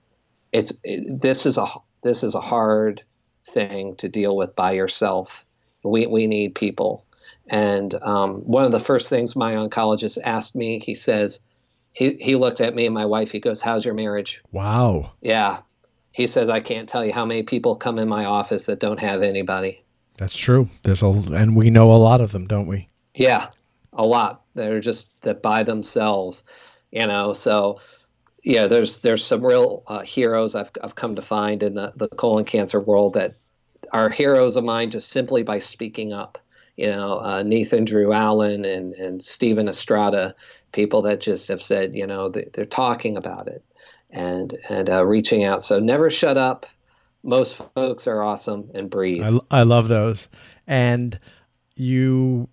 it's 0.51 0.73
it, 0.83 1.21
this 1.21 1.45
is 1.45 1.57
a 1.57 1.67
this 2.01 2.23
is 2.23 2.35
a 2.35 2.41
hard 2.41 3.03
thing 3.45 3.95
to 3.97 4.09
deal 4.09 4.35
with 4.35 4.55
by 4.55 4.71
yourself. 4.71 5.45
We 5.83 6.07
we 6.07 6.27
need 6.27 6.55
people. 6.55 7.05
And 7.47 7.93
um, 8.03 8.41
one 8.41 8.65
of 8.65 8.71
the 8.71 8.79
first 8.79 9.09
things 9.09 9.35
my 9.35 9.53
oncologist 9.53 10.19
asked 10.23 10.55
me, 10.55 10.79
he 10.79 10.93
says, 10.93 11.39
he 11.93 12.13
he 12.19 12.35
looked 12.35 12.61
at 12.61 12.75
me 12.75 12.85
and 12.85 12.93
my 12.93 13.05
wife. 13.05 13.31
He 13.31 13.39
goes, 13.39 13.61
"How's 13.61 13.85
your 13.85 13.93
marriage?" 13.93 14.41
Wow. 14.51 15.11
Yeah. 15.21 15.59
He 16.11 16.27
says, 16.27 16.49
"I 16.49 16.59
can't 16.59 16.87
tell 16.87 17.05
you 17.05 17.13
how 17.13 17.25
many 17.25 17.43
people 17.43 17.75
come 17.75 17.99
in 17.99 18.07
my 18.07 18.25
office 18.25 18.67
that 18.67 18.79
don't 18.79 18.99
have 18.99 19.21
anybody." 19.21 19.83
That's 20.17 20.37
true. 20.37 20.69
There's 20.83 21.01
a 21.01 21.07
and 21.07 21.55
we 21.55 21.69
know 21.69 21.91
a 21.91 21.97
lot 21.97 22.21
of 22.21 22.31
them, 22.31 22.45
don't 22.45 22.67
we? 22.67 22.89
Yeah, 23.15 23.49
a 23.93 24.05
lot. 24.05 24.43
They're 24.53 24.79
just 24.79 25.09
that 25.21 25.41
by 25.41 25.63
themselves, 25.63 26.43
you 26.91 27.07
know. 27.07 27.33
So 27.33 27.79
yeah, 28.43 28.67
there's 28.67 28.97
there's 28.99 29.25
some 29.25 29.45
real 29.45 29.83
uh, 29.87 30.01
heroes 30.01 30.55
I've 30.55 30.71
I've 30.81 30.95
come 30.95 31.15
to 31.15 31.21
find 31.21 31.63
in 31.63 31.73
the, 31.73 31.91
the 31.95 32.07
colon 32.07 32.45
cancer 32.45 32.79
world 32.79 33.13
that 33.13 33.35
are 33.91 34.09
heroes 34.09 34.55
of 34.55 34.63
mine 34.63 34.91
just 34.91 35.09
simply 35.09 35.43
by 35.43 35.59
speaking 35.59 36.13
up. 36.13 36.37
You 36.75 36.87
know, 36.87 37.19
uh, 37.19 37.43
Nathan 37.43 37.85
Drew 37.85 38.13
Allen 38.13 38.65
and 38.65 38.93
and 38.93 39.23
Stephen 39.23 39.67
Estrada, 39.67 40.35
people 40.71 41.01
that 41.03 41.19
just 41.19 41.49
have 41.49 41.61
said, 41.61 41.93
you 41.93 42.07
know, 42.07 42.29
they, 42.29 42.49
are 42.57 42.65
talking 42.65 43.17
about 43.17 43.47
it 43.47 43.63
and 44.09 44.57
and 44.69 44.89
uh, 44.89 45.05
reaching 45.05 45.43
out. 45.43 45.61
So 45.61 45.79
never 45.79 46.09
shut 46.09 46.37
up. 46.37 46.65
Most 47.21 47.61
folks 47.75 48.07
are 48.07 48.23
awesome 48.23 48.71
and 48.73 48.89
breathe. 48.89 49.23
I, 49.51 49.59
I 49.59 49.63
love 49.63 49.89
those, 49.89 50.29
and 50.65 51.19
you 51.75 52.47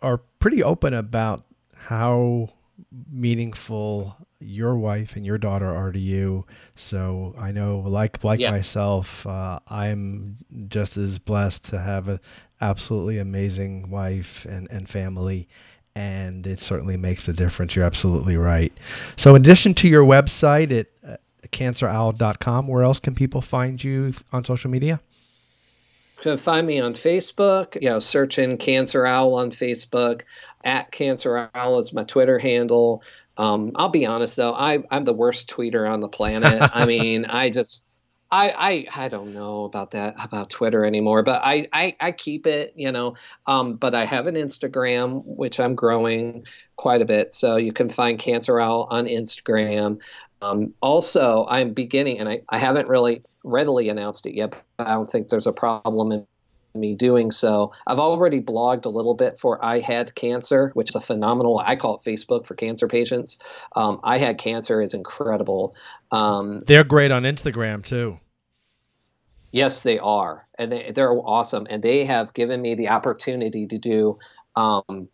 are 0.00 0.18
pretty 0.38 0.62
open 0.62 0.94
about 0.94 1.44
how 1.74 2.50
meaningful 3.10 4.16
your 4.40 4.76
wife 4.76 5.16
and 5.16 5.24
your 5.24 5.38
daughter 5.38 5.68
are 5.68 5.92
to 5.92 5.98
you. 5.98 6.46
So 6.74 7.34
I 7.38 7.52
know, 7.52 7.80
like 7.80 8.24
like 8.24 8.40
yes. 8.40 8.50
myself, 8.50 9.26
uh, 9.26 9.60
I'm 9.68 10.38
just 10.68 10.96
as 10.96 11.18
blessed 11.18 11.64
to 11.66 11.78
have 11.78 12.08
an 12.08 12.20
absolutely 12.60 13.18
amazing 13.18 13.90
wife 13.90 14.44
and, 14.46 14.70
and 14.70 14.88
family. 14.88 15.48
And 15.94 16.46
it 16.46 16.60
certainly 16.60 16.96
makes 16.96 17.28
a 17.28 17.32
difference. 17.32 17.74
You're 17.74 17.84
absolutely 17.84 18.36
right. 18.36 18.72
So, 19.16 19.34
in 19.34 19.42
addition 19.42 19.74
to 19.74 19.88
your 19.88 20.04
website 20.04 20.70
at 20.72 20.86
uh, 21.06 21.16
cancerowl.com, 21.48 22.68
where 22.68 22.82
else 22.82 23.00
can 23.00 23.14
people 23.14 23.42
find 23.42 23.82
you 23.82 24.14
on 24.32 24.44
social 24.44 24.70
media? 24.70 25.00
You 26.18 26.22
can 26.22 26.36
find 26.36 26.66
me 26.66 26.80
on 26.80 26.94
Facebook. 26.94 27.80
You 27.80 27.88
know, 27.90 27.98
search 27.98 28.38
in 28.38 28.56
Cancer 28.56 29.04
Owl 29.04 29.34
on 29.34 29.50
Facebook. 29.50 30.22
At 30.62 30.92
Cancer 30.92 31.50
Owl 31.54 31.78
is 31.78 31.92
my 31.92 32.04
Twitter 32.04 32.38
handle. 32.38 33.02
Um, 33.40 33.72
I'll 33.74 33.88
be 33.88 34.04
honest 34.04 34.36
though, 34.36 34.52
I, 34.52 34.80
I'm 34.90 35.04
the 35.04 35.14
worst 35.14 35.48
tweeter 35.48 35.90
on 35.90 36.00
the 36.00 36.08
planet. 36.08 36.70
I 36.74 36.84
mean, 36.84 37.24
I 37.24 37.48
just 37.48 37.86
I, 38.30 38.86
I 38.94 39.04
I 39.04 39.08
don't 39.08 39.32
know 39.32 39.64
about 39.64 39.92
that 39.92 40.14
about 40.22 40.50
Twitter 40.50 40.84
anymore, 40.84 41.22
but 41.22 41.40
I, 41.42 41.66
I, 41.72 41.96
I 41.98 42.12
keep 42.12 42.46
it, 42.46 42.74
you 42.76 42.92
know. 42.92 43.14
Um, 43.46 43.76
but 43.76 43.94
I 43.94 44.04
have 44.04 44.26
an 44.26 44.34
Instagram 44.34 45.22
which 45.24 45.58
I'm 45.58 45.74
growing 45.74 46.44
quite 46.76 47.00
a 47.00 47.06
bit, 47.06 47.32
so 47.32 47.56
you 47.56 47.72
can 47.72 47.88
find 47.88 48.18
Cancer 48.18 48.60
Owl 48.60 48.88
on 48.90 49.06
Instagram. 49.06 50.00
Um, 50.42 50.74
also, 50.82 51.46
I'm 51.48 51.72
beginning, 51.72 52.18
and 52.18 52.28
I, 52.28 52.42
I 52.50 52.58
haven't 52.58 52.88
really 52.88 53.22
readily 53.42 53.88
announced 53.88 54.26
it 54.26 54.34
yet, 54.34 54.54
but 54.76 54.86
I 54.86 54.92
don't 54.92 55.10
think 55.10 55.30
there's 55.30 55.46
a 55.46 55.52
problem 55.52 56.12
in 56.12 56.26
me 56.74 56.94
doing 56.94 57.30
so. 57.30 57.72
I've 57.86 57.98
already 57.98 58.40
blogged 58.40 58.84
a 58.84 58.88
little 58.88 59.14
bit 59.14 59.38
for 59.38 59.62
I 59.64 59.80
Had 59.80 60.14
Cancer, 60.14 60.70
which 60.74 60.90
is 60.90 60.94
a 60.94 61.00
phenomenal, 61.00 61.58
I 61.58 61.76
call 61.76 61.96
it 61.96 62.08
Facebook 62.08 62.46
for 62.46 62.54
cancer 62.54 62.88
patients. 62.88 63.38
Um, 63.74 64.00
I 64.04 64.18
Had 64.18 64.38
Cancer 64.38 64.80
is 64.80 64.94
incredible. 64.94 65.74
Um, 66.10 66.62
They're 66.66 66.84
great 66.84 67.10
on 67.10 67.24
Instagram 67.24 67.84
too. 67.84 68.18
Yes, 69.52 69.82
they 69.82 69.98
are. 69.98 70.46
And 70.58 70.70
they, 70.70 70.92
they're 70.92 71.12
awesome. 71.12 71.66
And 71.68 71.82
they 71.82 72.04
have 72.04 72.32
given 72.34 72.62
me 72.62 72.74
the 72.74 72.88
opportunity 72.88 73.66
to 73.66 73.78
do. 73.78 74.18
Um, 74.56 75.08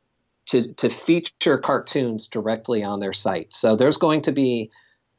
to, 0.46 0.72
to 0.74 0.88
feature 0.88 1.58
cartoons 1.58 2.28
directly 2.28 2.84
on 2.84 3.00
their 3.00 3.12
site. 3.12 3.52
So 3.52 3.74
there's 3.74 3.96
going 3.96 4.22
to 4.22 4.32
be 4.32 4.70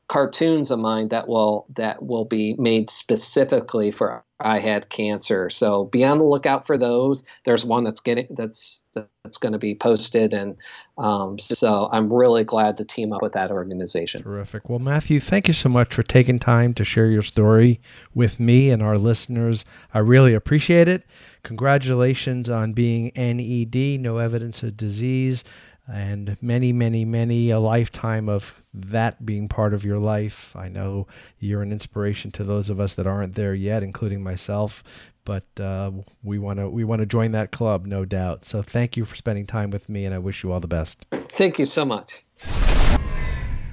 cartoons 0.08 0.72
of 0.72 0.80
mine 0.80 1.10
that 1.10 1.28
will 1.28 1.66
that 1.76 2.04
will 2.04 2.26
be 2.26 2.56
made 2.58 2.90
specifically 2.90 3.92
for 3.92 4.24
I 4.40 4.60
had 4.60 4.90
cancer. 4.90 5.50
So 5.50 5.86
be 5.86 6.04
on 6.04 6.20
the 6.20 6.24
lookout 6.24 6.66
for 6.66 6.78
those. 6.78 7.24
There's 7.44 7.66
one 7.66 7.84
that's 7.84 8.00
getting 8.00 8.28
that's 8.30 8.84
that's 8.94 9.38
going 9.38 9.54
to 9.54 9.58
be 9.58 9.76
posted, 9.76 10.34
and 10.34 10.56
um, 10.98 11.40
so 11.40 11.90
I'm 11.92 12.14
really 12.14 12.44
glad 12.44 12.78
to 12.78 12.86
team 12.86 13.12
up 13.12 13.22
with 13.22 13.34
that 13.34 13.52
organization. 13.52 14.22
Terrific. 14.24 14.70
Well, 14.70 14.80
Matthew, 14.80 15.20
thank 15.20 15.48
you 15.48 15.54
so 15.54 15.70
much 15.70 15.94
for 15.94 16.04
taking 16.04 16.40
time 16.40 16.74
to 16.76 16.86
share 16.86 17.08
your 17.08 17.24
story 17.24 17.82
with 18.14 18.40
me 18.40 18.70
and 18.70 18.82
our 18.84 18.98
listeners. 18.98 19.66
I 19.94 20.00
really 20.00 20.36
appreciate 20.36 20.88
it. 20.88 21.04
Congratulations 21.44 22.50
on 22.50 22.74
being 22.74 23.12
NED, 23.16 24.00
no 24.00 24.18
evidence 24.20 24.62
of 24.64 24.78
disease 24.78 25.44
and 25.88 26.38
many, 26.42 26.74
many, 26.74 27.06
many 27.06 27.50
a 27.50 27.60
lifetime 27.60 28.28
of 28.28 28.62
that 28.74 29.26
being 29.26 29.48
part 29.48 29.74
of 29.74 29.86
your 29.86 29.98
life. 29.98 30.56
I 30.56 30.68
know 30.68 31.08
you're 31.40 31.62
an 31.62 31.72
inspiration 31.72 32.32
to 32.32 32.44
those 32.44 32.70
of 32.70 32.80
us 32.80 32.94
that 32.96 33.08
aren't 33.08 33.36
there 33.36 33.54
yet, 33.54 33.84
including 33.84 34.22
myself. 34.22 34.84
But 35.24 35.46
uh, 35.60 35.92
we 36.24 36.40
want 36.40 36.60
to 36.60 36.70
we 36.70 36.86
want 36.86 37.02
to 37.02 37.06
join 37.06 37.32
that 37.34 37.52
club, 37.52 37.86
no 37.86 38.06
doubt. 38.06 38.46
So 38.46 38.62
thank 38.62 38.96
you 38.96 39.04
for 39.04 39.16
spending 39.16 39.46
time 39.46 39.72
with 39.72 39.90
me, 39.90 40.06
and 40.06 40.16
I 40.16 40.20
wish 40.20 40.42
you 40.42 40.54
all 40.54 40.62
the 40.62 40.68
best. 40.68 41.06
Thank 41.12 41.60
you 41.60 41.66
so 41.66 41.84
much. 41.84 42.24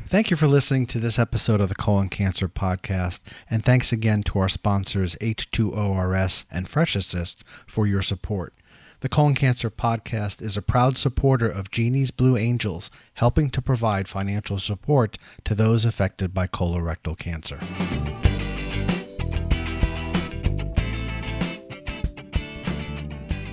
Thank 0.07 0.31
you 0.31 0.37
for 0.37 0.47
listening 0.47 0.87
to 0.87 0.99
this 0.99 1.19
episode 1.19 1.61
of 1.61 1.69
the 1.69 1.75
Colon 1.75 2.09
Cancer 2.09 2.49
Podcast, 2.49 3.21
and 3.49 3.65
thanks 3.65 3.93
again 3.93 4.23
to 4.25 4.39
our 4.39 4.49
sponsors 4.49 5.17
H2ORS 5.17 6.45
and 6.51 6.69
Fresh 6.69 6.95
Assist 6.95 7.43
for 7.67 7.87
your 7.87 8.03
support. 8.03 8.55
The 9.05 9.11
Colon 9.11 9.35
Cancer 9.35 9.71
Podcast 9.71 10.41
is 10.41 10.57
a 10.57 10.63
proud 10.63 10.97
supporter 10.97 11.47
of 11.47 11.71
Jeannie's 11.71 12.11
Blue 12.11 12.39
Angels, 12.39 12.91
helping 13.13 13.51
to 13.51 13.61
provide 13.61 14.09
financial 14.09 14.59
support 14.59 15.19
to 15.45 15.55
those 15.55 15.85
affected 15.85 16.33
by 16.33 16.47
colorectal 16.47 17.19
cancer. 17.19 17.59